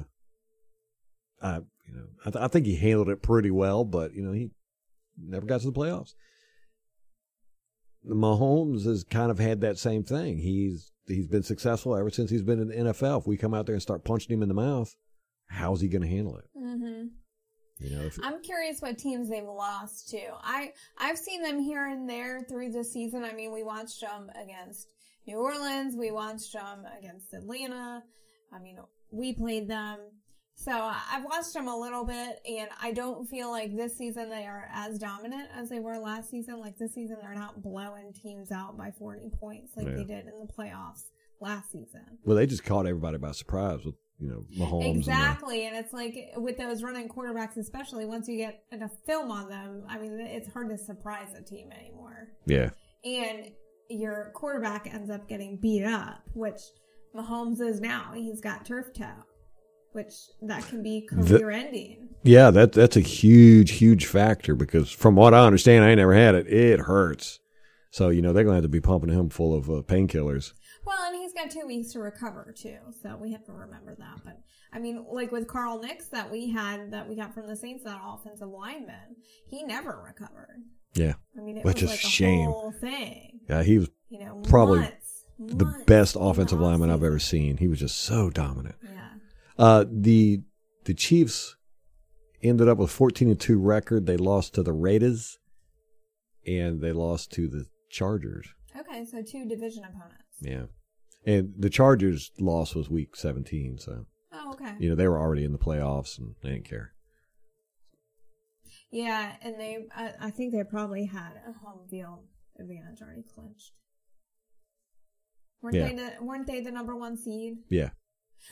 [1.42, 1.60] I,
[1.90, 4.52] you know, I, th- I think he handled it pretty well, but you know, he
[5.18, 6.14] never got to the playoffs.
[8.08, 10.38] Mahomes has kind of had that same thing.
[10.38, 13.20] He's he's been successful ever since he's been in the NFL.
[13.22, 14.96] If we come out there and start punching him in the mouth,
[15.48, 16.46] how's he going to handle it?
[16.58, 17.08] hmm
[17.80, 20.22] You know, if, I'm curious what teams they've lost to.
[20.42, 23.24] I I've seen them here and there through the season.
[23.24, 24.88] I mean, we watched them against
[25.28, 25.96] New Orleans.
[25.98, 28.04] We watched them against Atlanta.
[28.54, 28.78] I mean,
[29.12, 30.00] we played them.
[30.62, 34.45] So I've watched them a little bit, and I don't feel like this season they
[34.45, 36.60] are as dominant as they were last season.
[36.60, 39.93] Like this season, they're not blowing teams out by 40 points like Yeah.
[39.95, 41.03] they did in the playoffs
[41.39, 42.01] last season.
[42.26, 44.86] well, they just caught everybody by surprise with you know Mahomes.
[44.89, 49.32] and Exactly, and it's like with those running quarterbacks, especially once you get enough film
[49.32, 49.86] on them.
[49.88, 52.28] I mean, it's hard to surprise a team anymore.
[52.45, 52.72] yeah.
[53.05, 53.51] And
[53.89, 56.60] your quarterback ends up getting beat up, which
[57.16, 58.12] Mahomes is now.
[58.14, 59.24] He's got turf toe,
[59.94, 62.10] which that can be career ending.
[62.24, 66.14] Yeah, that that's a huge, huge factor because from what I understand, I ain't never
[66.14, 66.48] had it.
[66.48, 67.40] It hurts.
[67.92, 70.54] So you know they're gonna have to be pumping him full of uh, painkillers.
[70.86, 74.22] Well, and he's got two weeks to recover too, so we have to remember that.
[74.24, 74.40] But
[74.74, 77.84] I mean, like with Carl Nicks that we had that we got from the Saints,
[77.86, 79.16] that offensive lineman,
[79.48, 80.62] he never recovered.
[80.96, 82.50] Yeah, I mean, it Which was is like a shame.
[82.50, 83.40] whole thing.
[83.50, 85.26] yeah, he was You know, Probably- months.
[85.40, 87.58] the Months best offensive lineman I've ever seen.
[87.58, 88.76] He was just so dominant.
[88.84, 89.09] Yeah.
[89.60, 90.41] Uh, the
[90.86, 91.55] the Chiefs
[92.41, 94.05] ended up with 14 and 2 record.
[94.05, 95.38] They lost to the Raiders
[96.47, 98.47] and they lost to the Chargers.
[98.80, 100.24] Okay, so two division opponents.
[100.41, 100.64] Yeah.
[101.26, 104.76] And the Chargers loss was week 17, so Oh, okay.
[104.80, 106.93] you know they were already in the playoffs and they didn't care.
[108.91, 112.20] Yeah, and they, I, I think they probably had a home field
[112.57, 113.74] advantage already clinched.
[115.62, 115.88] Weren't Yeah.
[115.89, 117.57] they the, weren't they the number one seed?
[117.70, 117.89] Yeah.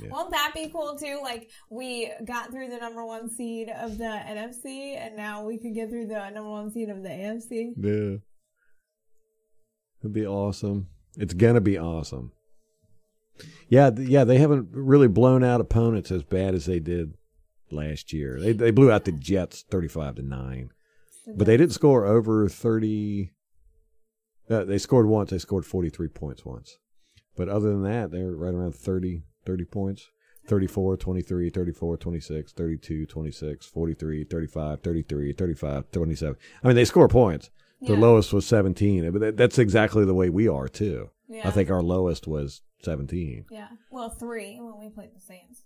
[0.02, 0.10] Yeah.
[0.10, 1.20] Won't that be cool too?
[1.22, 5.74] Like we got through the number one seed of the NFC, and now we could
[5.74, 7.74] get through the number one seed of the AFC.
[7.78, 8.18] Yeah.
[10.02, 10.88] It'd be awesome.
[11.18, 12.32] It's gonna be awesome.
[13.70, 17.14] Yeah, th- yeah, they haven't really blown out opponents as bad as they did
[17.72, 18.40] last year.
[18.40, 20.70] They they blew out the Jets thirty five to nine,
[21.36, 23.32] but they didn't score over thirty.
[24.50, 25.32] Uh, they scored once.
[25.32, 26.78] They scored forty three points once,
[27.36, 30.10] but other than that, they're right around 30, 30 points.
[30.48, 36.36] 34, 23, 34, 26, 32, 26, 43, 35, 33, 35, 27.
[36.64, 37.50] I mean, they score points.
[37.82, 38.00] The Yeah.
[38.00, 41.10] lowest was 17, but that's exactly the way we are, too.
[41.28, 41.48] Yeah.
[41.48, 43.46] I think our lowest was 17.
[43.52, 43.68] Yeah.
[43.92, 45.64] Well, three when we played the Saints,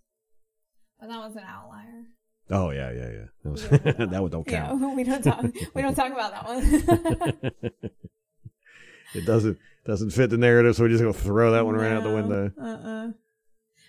[1.00, 2.06] but that was an outlier.
[2.50, 3.26] Oh, yeah, yeah, yeah.
[3.44, 4.82] That, was, that one don't count.
[4.82, 5.46] Yeah, we don't talk.
[5.76, 7.52] we don't talk about that one.
[9.14, 12.04] it doesn't doesn't fit the narrative, so we're just to throw that one right out
[12.04, 12.16] the No.
[12.16, 12.52] window.
[12.60, 13.12] Uh-uh.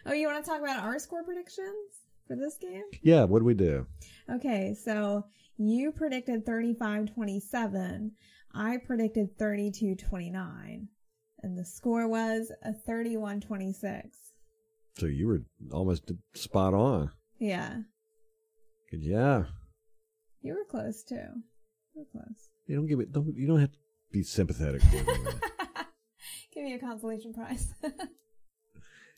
[0.06, 2.82] Oh, you want to talk about our score predictions for this game?
[3.02, 3.86] Yeah, what do we do?
[4.30, 5.24] Okay, so
[5.58, 8.10] you predicted 35-27.
[8.54, 10.86] I predicted 32-29.
[11.44, 14.02] And the score was a 31-26.
[14.98, 15.42] So you were
[15.72, 17.10] almost spot on.
[17.38, 17.78] Yeah.
[18.90, 19.46] Good job.
[20.42, 21.14] You were close too.
[21.94, 22.50] You were close.
[22.66, 23.12] You don't give it.
[23.12, 23.78] Don't you don't have to
[24.10, 24.82] be sympathetic.
[26.54, 27.72] Give me a consolation prize.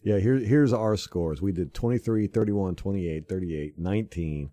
[0.05, 1.41] Yeah, here, here's our scores.
[1.41, 4.51] We did 23, 31, 28, 38, 19,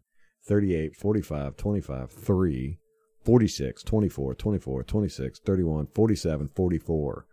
[0.48, 2.80] 38, 45, 25, 3,
[3.26, 7.26] 46, 24, 24, 26, 31, 47, 44.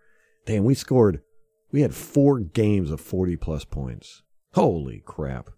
[0.46, 1.22] Damn, we scored,
[1.70, 4.22] we had four games of 40 plus points.
[4.54, 5.50] Holy crap.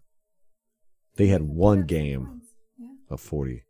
[1.16, 2.42] They had one game
[2.78, 2.94] Yeah.
[3.08, 3.64] of 40.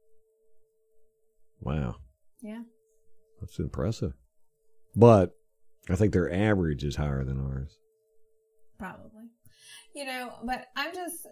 [1.60, 1.96] Wow,
[2.42, 2.64] Yeah.
[3.40, 4.14] that's impressive.
[4.96, 5.36] But
[5.88, 7.78] I think their average is higher than ours.
[8.80, 9.28] Probably.
[9.94, 11.26] You know, but I'm just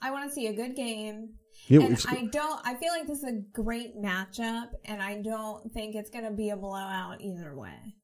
[0.00, 1.34] I want to see a good game.
[1.68, 5.70] Yeah, and I don't I feel like this is a great matchup and I don't
[5.72, 7.94] think it's going to be a blowout either way.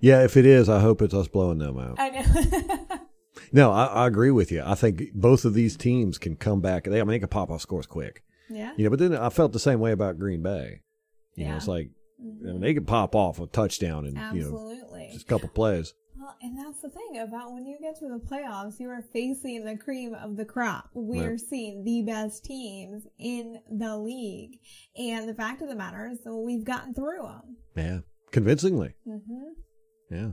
[0.00, 2.00] yeah, if it is, I hope it's us blowing them out.
[2.00, 2.98] I know.
[3.52, 4.62] No, I, I agree with you.
[4.64, 6.84] I think both of these teams can come back.
[6.84, 8.22] They, I mean, they can pop off scores quick.
[8.48, 8.72] yeah.
[8.76, 10.82] You know, but then I felt the same way about Green Bay.
[11.36, 12.60] You know, it's like I mean, mm-hmm.
[12.60, 15.94] they could pop off a touchdown in you know just a couple plays.
[16.30, 19.64] Well, and that's the thing about when you get to the playoffs, you are facing
[19.64, 20.88] the cream of the crop.
[20.94, 21.26] We Right.
[21.30, 24.60] are seeing the best teams in the league,
[24.96, 27.56] and the fact of the matter is, we've gotten through them.
[27.74, 28.00] Yeah,
[28.30, 28.94] convincingly.
[29.04, 29.18] hmm
[30.08, 30.32] Yeah,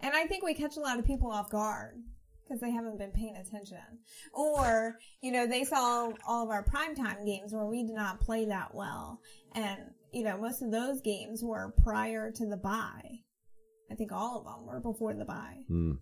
[0.00, 2.00] And I think we catch a lot of people off guard
[2.44, 3.98] because they haven't been paying attention,
[4.32, 8.44] or you know, they saw all of our primetime games where we did not play
[8.44, 9.20] that well,
[9.56, 9.80] and
[10.12, 13.22] you know, most of those games were prior to the bye.
[13.90, 15.58] I think all of them were before the bye.
[15.70, 15.98] mm,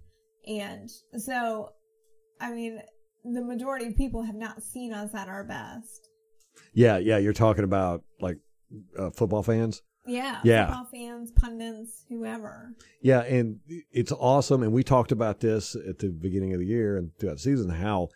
[0.46, 1.70] And so,
[2.40, 2.80] I mean,
[3.24, 6.08] the majority of people have not seen us at our best.
[6.72, 7.18] yeah, yeah.
[7.18, 8.38] You're talking about like
[8.98, 9.82] uh, football fans.
[10.06, 10.40] Yeah.
[10.44, 10.66] Yeah.
[10.66, 12.74] Football fans, pundits, whoever.
[13.00, 13.60] Yeah, and
[13.90, 14.62] it's awesome.
[14.62, 17.70] And we talked about this at the beginning of the year and throughout the season
[17.70, 18.08] how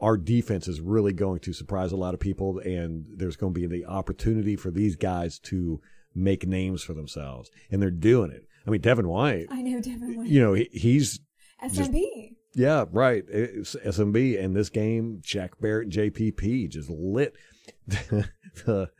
[0.00, 3.60] our defense is really going to surprise a lot of people, and there's going to
[3.60, 5.80] be the opportunity for these guys to
[6.14, 8.44] make names for themselves, and they're doing it.
[8.66, 10.28] I mean, Devin White, I know Devin White.
[10.28, 11.20] you know, he, he's
[11.64, 12.36] SMB.
[12.54, 13.24] yeah, right.
[13.28, 17.34] It's SMB and this game, Shaq Barrett and JPP just lit.
[17.86, 18.90] the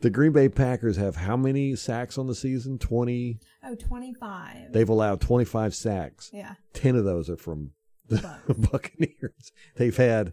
[0.00, 2.78] the Green Bay Packers have how many sacks on the season?
[2.78, 3.40] Twenty.
[3.64, 4.72] Oh, 25.
[4.72, 6.30] They've allowed twenty five sacks.
[6.32, 6.54] yeah.
[6.72, 7.72] Ten of those are from
[8.08, 8.38] the
[8.70, 9.52] Buccaneers.
[9.76, 10.32] They've had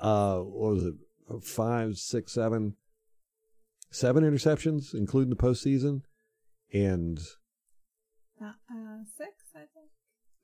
[0.00, 0.94] uh what was it?
[1.42, 2.76] Five, six, seven,
[3.90, 6.02] seven interceptions, including the postseason,
[6.72, 7.18] and
[8.40, 9.90] Uh, uh, six, I think.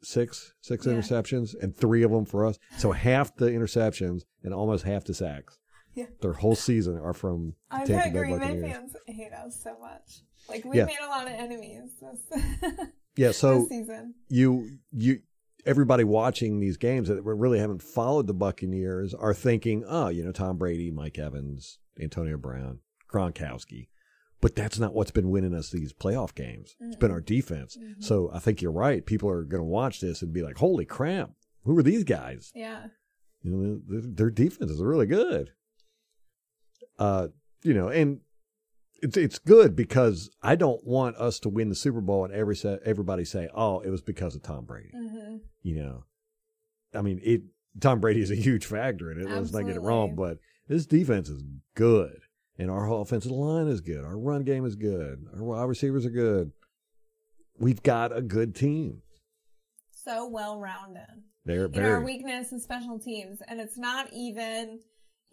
[0.03, 0.93] six six Yeah.
[0.95, 2.59] interceptions, and three of them for us.
[2.79, 5.59] So half the interceptions and almost half the sacks.
[5.95, 6.07] Yeah.
[6.23, 10.23] Their whole season are from I Tampa bet Green Bay fans hate us so much.
[10.49, 10.87] Like, we Yeah.
[10.87, 12.21] made a lot of enemies this,
[13.15, 14.15] Yeah, so this season.
[14.29, 15.21] you you
[15.67, 20.33] everybody watching these games that really haven't followed the Buccaneers are thinking, oh, you know,
[20.33, 22.81] Tom Brady, Mike Evans, Antonio Brown,
[23.13, 23.89] Gronkowski.
[24.43, 26.75] But that's not what's been winning us these playoff games.
[26.81, 27.79] It's been our defense.
[28.01, 29.07] So I think you're right.
[29.07, 31.31] People are going to watch this and be like, "Holy crap!
[31.65, 32.89] Who are these guys?" Yeah.
[33.43, 35.51] You know, their, their defense is really good.
[36.99, 37.29] Uh,
[37.63, 38.21] you know, and
[39.01, 42.57] it's it's good because I don't want us to win the Super Bowl and every
[42.85, 46.05] everybody say, "Oh, it was because of Tom Brady." hmm You know,
[46.95, 47.43] I mean, it
[47.81, 49.29] Tom Brady is a huge factor in it.
[49.31, 50.39] Let's not get it wrong, but
[50.69, 51.43] this defense is
[51.75, 52.21] good,
[52.59, 54.05] and our whole offensive line is good.
[54.05, 55.27] Our run game is good.
[55.35, 56.53] Our wide receivers are good.
[57.59, 59.03] We've got a good team.
[59.93, 61.23] So well rounded.
[61.45, 64.81] They're You know, our weakness is special teams, and it's not even,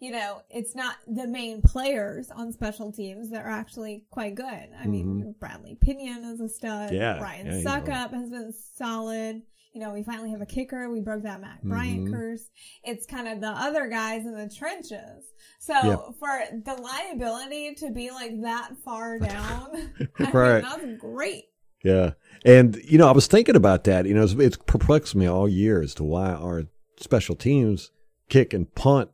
[0.00, 4.68] you know, it's not the main players on special teams that are actually quite good.
[4.78, 6.90] I mean, Bradley Pinion is a stud.
[6.90, 6.96] Mm-hmm.
[6.96, 9.42] Yeah, Ryan yeah, Succop has been solid.
[9.72, 10.90] You know, we finally have a kicker.
[10.90, 12.12] We broke that Matt Bryant Mhm.
[12.12, 12.48] curse.
[12.82, 15.24] It's kind of the other guys in the trenches.
[15.60, 15.98] So Yep.
[16.18, 20.62] for the liability to be like that far down, I Right.
[20.62, 21.44] mean, that's great.
[21.84, 22.12] Yeah.
[22.44, 24.06] And, you know, I was thinking about that.
[24.06, 26.64] You know, it's, it's perplexed me all year as to why our
[26.98, 27.90] special teams
[28.28, 29.10] kick and punt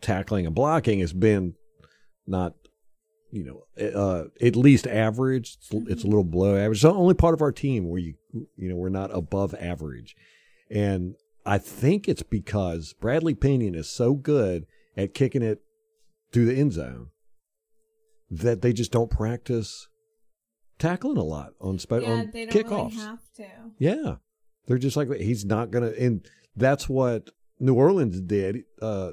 [0.00, 1.54] tackling and blocking has been
[2.26, 2.54] not,
[3.32, 5.56] you know, uh, at least average.
[5.58, 6.76] It's, it's a little below average.
[6.76, 10.14] It's the only part of our team where you, you know, we're not above average.
[10.70, 11.14] And
[11.44, 14.66] I think it's because Bradley Pinion is so good
[14.96, 15.62] at kicking it
[16.32, 17.08] through the end zone
[18.30, 19.88] that they just don't practice
[20.78, 22.90] tackling a lot on spe- Yeah, on they don't kickoffs.
[22.92, 23.46] really have to.
[23.78, 24.14] Yeah,
[24.66, 28.64] they're just like he's not gonna, and that's what New Orleans did.
[28.80, 29.12] Uh,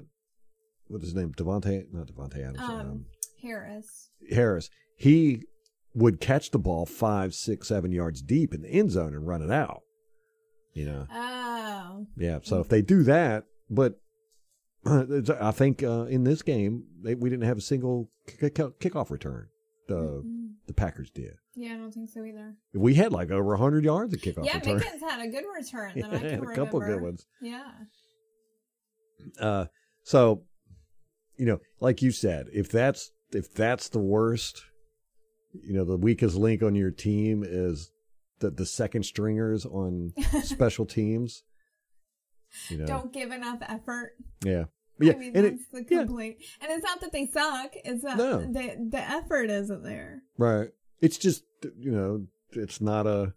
[0.87, 1.33] what's his name?
[1.33, 2.59] Devontae, not Devontae Adams.
[2.59, 3.05] Um, um,
[3.41, 4.08] Harris.
[4.31, 4.69] Harris.
[4.95, 5.43] He
[5.95, 9.41] would catch the ball five, six, seven yards deep in the end zone and run
[9.41, 9.81] it out.
[10.73, 12.05] You know, Oh.
[12.17, 12.39] yeah.
[12.43, 13.99] So if they do that, but
[14.85, 19.47] I think uh, in this game they, we didn't have a single kick- kickoff return.
[19.87, 20.51] The Mm.
[20.67, 21.33] the Packers did.
[21.55, 22.53] Yeah, I don't think so either.
[22.73, 24.79] We had like over hundred yards of kickoff yeah, return.
[24.79, 26.55] Mickens had a good return that I Yeah, a remember.
[26.55, 27.25] couple good ones.
[27.41, 27.71] Yeah.
[29.39, 29.65] Uh,
[30.03, 30.43] so,
[31.37, 34.63] you know, like you said, if that's if that's the worst,
[35.53, 37.91] you know, the weakest link on your team is
[38.39, 40.13] the the second stringers on
[40.43, 41.43] special teams.
[42.69, 44.13] You know, Don't give enough effort.
[44.43, 44.65] yeah,
[44.99, 46.01] yeah, I mean, and it, that's the yeah.
[46.01, 46.35] And
[46.71, 48.39] it's not that they suck; it's that No.
[48.41, 50.23] the the effort isn't there.
[50.37, 50.69] right.
[51.01, 51.43] It's just
[51.77, 53.33] you know, it's not a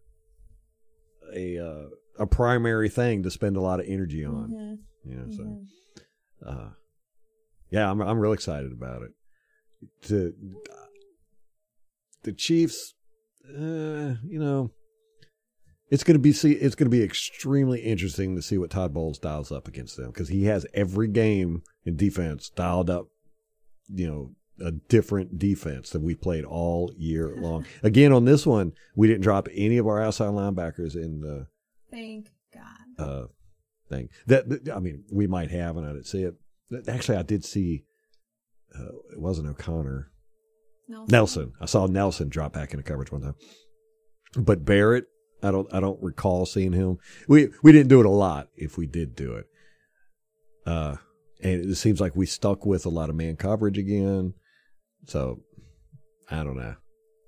[1.35, 1.89] a uh,
[2.19, 4.51] a primary thing to spend a lot of energy on.
[4.51, 4.79] Mhm,
[5.11, 5.43] You know, so.
[5.43, 5.67] mhm.
[6.47, 6.71] uh,
[7.71, 9.11] yeah, I'm I'm real excited about it.
[10.03, 10.35] To
[12.23, 12.95] the Chiefs,
[13.49, 14.71] uh, you know,
[15.91, 18.95] it's going to be see it's going to be extremely interesting to see what Todd
[18.95, 23.07] Bowles dials up against them because he has every game in defense dialed up.
[23.95, 27.67] You know, a different defense that we played all year long.
[27.83, 31.47] Again, on this one, we didn't drop any of our outside linebackers in the
[31.91, 33.05] Thank God.
[33.05, 33.27] uh
[33.91, 34.09] thing.
[34.29, 36.35] That, that- I mean, we might have, and I didn't see it.
[36.89, 37.85] Actually, I did see.
[38.79, 40.09] Uh, it wasn't O'Connor.
[40.89, 41.13] Nelson.
[41.13, 41.53] Nelson.
[41.61, 43.35] I saw Nelson drop back into coverage one time,
[44.37, 45.05] but Barrett,
[45.43, 45.73] I don't.
[45.73, 46.99] I don't recall seeing him.
[47.29, 48.49] We we didn't do it a lot.
[48.57, 49.47] If we did do it,
[50.67, 50.97] uh,
[51.43, 54.35] and it seems like we stuck with a lot of man coverage again.
[55.07, 55.41] So,
[56.31, 56.77] I don't know.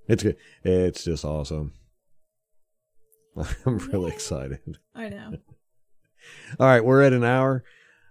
[0.09, 0.37] It's good.
[0.63, 1.73] It's just awesome.
[3.67, 4.15] I'm really Yay.
[4.15, 4.79] excited.
[4.95, 5.33] I know.
[6.61, 7.65] All right, we're at an hour.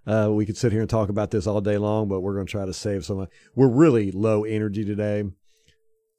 [0.06, 2.46] Uh, we could sit here and talk about this all day long, but we're going
[2.46, 3.26] to try to save some.
[3.56, 5.24] We're really low energy today,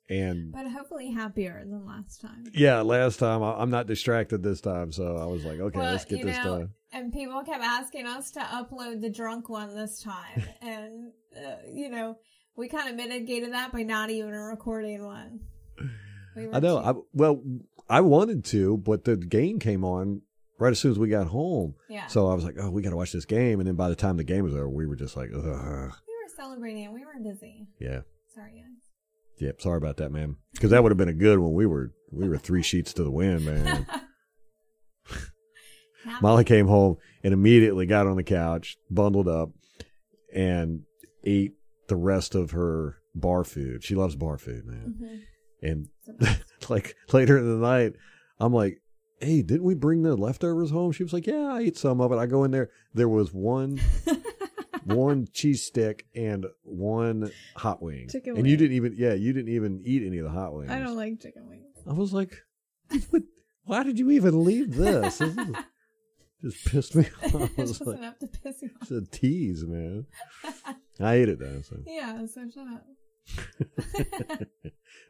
[0.09, 2.45] and But hopefully happier than last time.
[2.55, 5.93] yeah, last time I, I'm not distracted this time, so I was like, okay, Well,
[5.93, 6.69] let's get this know, done.
[6.93, 10.45] And people kept asking us to upload the drunk one this time.
[10.63, 12.17] and, uh, you know,
[12.57, 15.41] we kind of mitigated that by not even recording one.
[16.37, 16.81] We I know.
[16.81, 17.43] too- I well,
[17.89, 20.23] I wanted to, but the game came on
[20.59, 21.75] right as soon as we got home.
[21.89, 22.07] yeah.
[22.07, 23.97] So I was like, oh, we got to watch this game, and then by the
[23.97, 25.43] time the game was over, we were just like, Ugh.
[25.43, 25.91] we were
[26.37, 26.85] celebrating.
[26.87, 27.67] And we were busy.
[27.81, 28.01] yeah.
[28.35, 28.81] Sorry, guys.
[29.41, 30.37] Yep, sorry about that, man.
[30.53, 31.55] Because that would have been a good one.
[31.55, 33.87] We were we were three sheets to the wind, man.
[36.21, 39.51] Molly came home and immediately got on the couch, bundled up,
[40.35, 40.83] and
[41.25, 41.53] ate
[41.89, 43.83] the rest of her bar food.
[43.85, 44.95] She loves bar food, man.
[45.01, 45.21] Mhm.
[45.69, 46.43] And It's the best.
[46.71, 47.95] like later in the night,
[48.39, 48.81] I'm like,
[49.21, 52.13] "Hey, didn't we bring the leftovers home?" She was like, "Yeah, I ate some of
[52.13, 52.71] it." I go in there.
[52.95, 53.81] There was one
[54.85, 58.09] one cheese stick and one hot wing.
[58.11, 60.71] Chicken and you didn't even yeah, you didn't even eat any of the hot wings.
[60.71, 61.77] I don't like chicken wings.
[61.89, 62.35] I was like,
[63.11, 63.23] what,
[63.65, 65.19] why did you even leave this?
[65.19, 65.57] This is-
[66.43, 67.35] just pissed me off.
[67.59, 68.91] I was like, have to piss you off.
[68.91, 70.07] it's a tease, man.
[71.01, 71.63] I ate it though.
[71.63, 71.79] So.
[71.87, 72.85] Yeah, so shut up.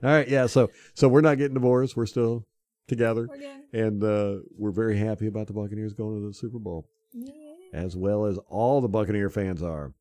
[0.03, 0.47] All right, yeah.
[0.47, 1.97] So so we're not getting divorced.
[1.97, 2.47] We're still
[2.87, 3.29] together,
[3.73, 7.33] and uh, we're very happy about the Buccaneers going to the Super Bowl, Yeah.
[7.73, 9.93] as well as all the Buccaneer fans are.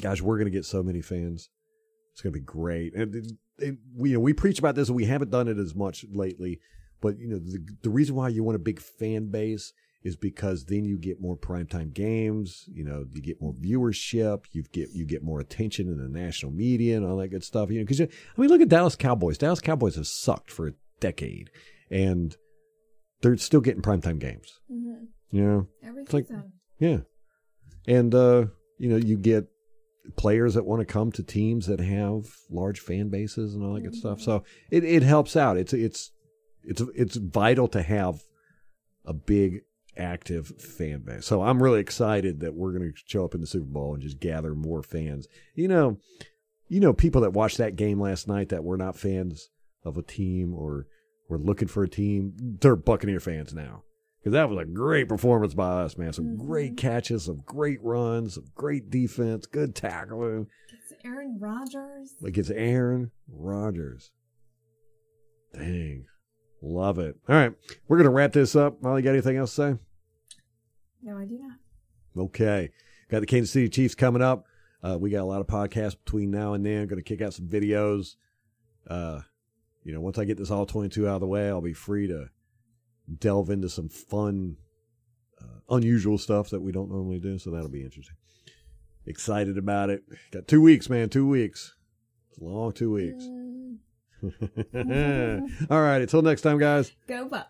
[0.00, 1.50] Gosh, we're going to get so many fans.
[2.12, 2.94] It's going to be great.
[2.94, 5.58] And it, it, we you know we preach about this, and we haven't done it
[5.58, 6.60] as much lately.
[7.00, 9.72] But you know the the reason why you want a big fan base
[10.02, 12.68] is because then you get more primetime games.
[12.72, 14.44] You know, you get more viewership.
[14.52, 17.70] You get you get more attention in the national media and all that good stuff.
[17.70, 19.38] You know, because I mean, look at Dallas Cowboys.
[19.38, 21.50] Dallas Cowboys have sucked for a decade,
[21.94, 22.36] and
[23.22, 24.52] they're still getting primetime games.
[24.70, 25.04] Mm-hmm.
[25.30, 25.68] You know,
[26.02, 26.28] It's like-
[26.78, 26.98] yeah,
[27.86, 28.46] and uh,
[28.78, 29.46] you know, you get
[30.16, 33.82] players that want to come to teams that have large fan bases and all that
[33.82, 34.20] good stuff.
[34.20, 35.56] So it, it helps out.
[35.56, 36.10] It's it's
[36.62, 38.20] it's it's vital to have
[39.06, 39.60] a big
[39.96, 41.24] active fan base.
[41.24, 44.02] So I'm really excited that we're going to show up in the Super Bowl and
[44.02, 45.26] just gather more fans.
[45.54, 45.98] You know,
[46.68, 49.48] you know people that watched that game last night that were not fans
[49.84, 50.86] of a team or
[51.28, 53.82] were looking for a team, they're Buccaneer fans now.
[54.18, 56.12] Because that was a great performance by us, man.
[56.14, 60.46] Some great catches, some great runs, some great defense, good tackling.
[60.72, 62.14] It's Aaron Rodgers.
[62.22, 64.12] Like it's Aaron Rodgers.
[65.52, 66.06] Dang.
[66.62, 67.16] Love it.
[67.28, 67.52] All right.
[67.86, 68.82] We're going to wrap this up.
[68.82, 69.78] Molly, got anything else to say?
[71.02, 72.24] No, I do not.
[72.24, 72.70] Okay.
[73.10, 74.46] Got the Kansas City Chiefs coming up.
[74.82, 76.86] Uh, we got a lot of podcasts between now and then.
[76.86, 78.16] Going to kick out some videos.
[78.88, 79.20] Uh,
[79.84, 82.08] you know, once I get this all 22 out of the way, I'll be free
[82.08, 82.30] to
[83.18, 84.56] delve into some fun,
[85.40, 87.38] uh, unusual stuff that we don't normally do.
[87.38, 88.16] So that'll be interesting.
[89.06, 90.02] Excited about it.
[90.32, 91.10] Got two weeks, man.
[91.10, 91.74] Two weeks.
[92.30, 93.24] It's a long two weeks.
[95.70, 96.00] All right.
[96.00, 96.92] Until next time, guys.
[97.06, 97.44] go Bucs.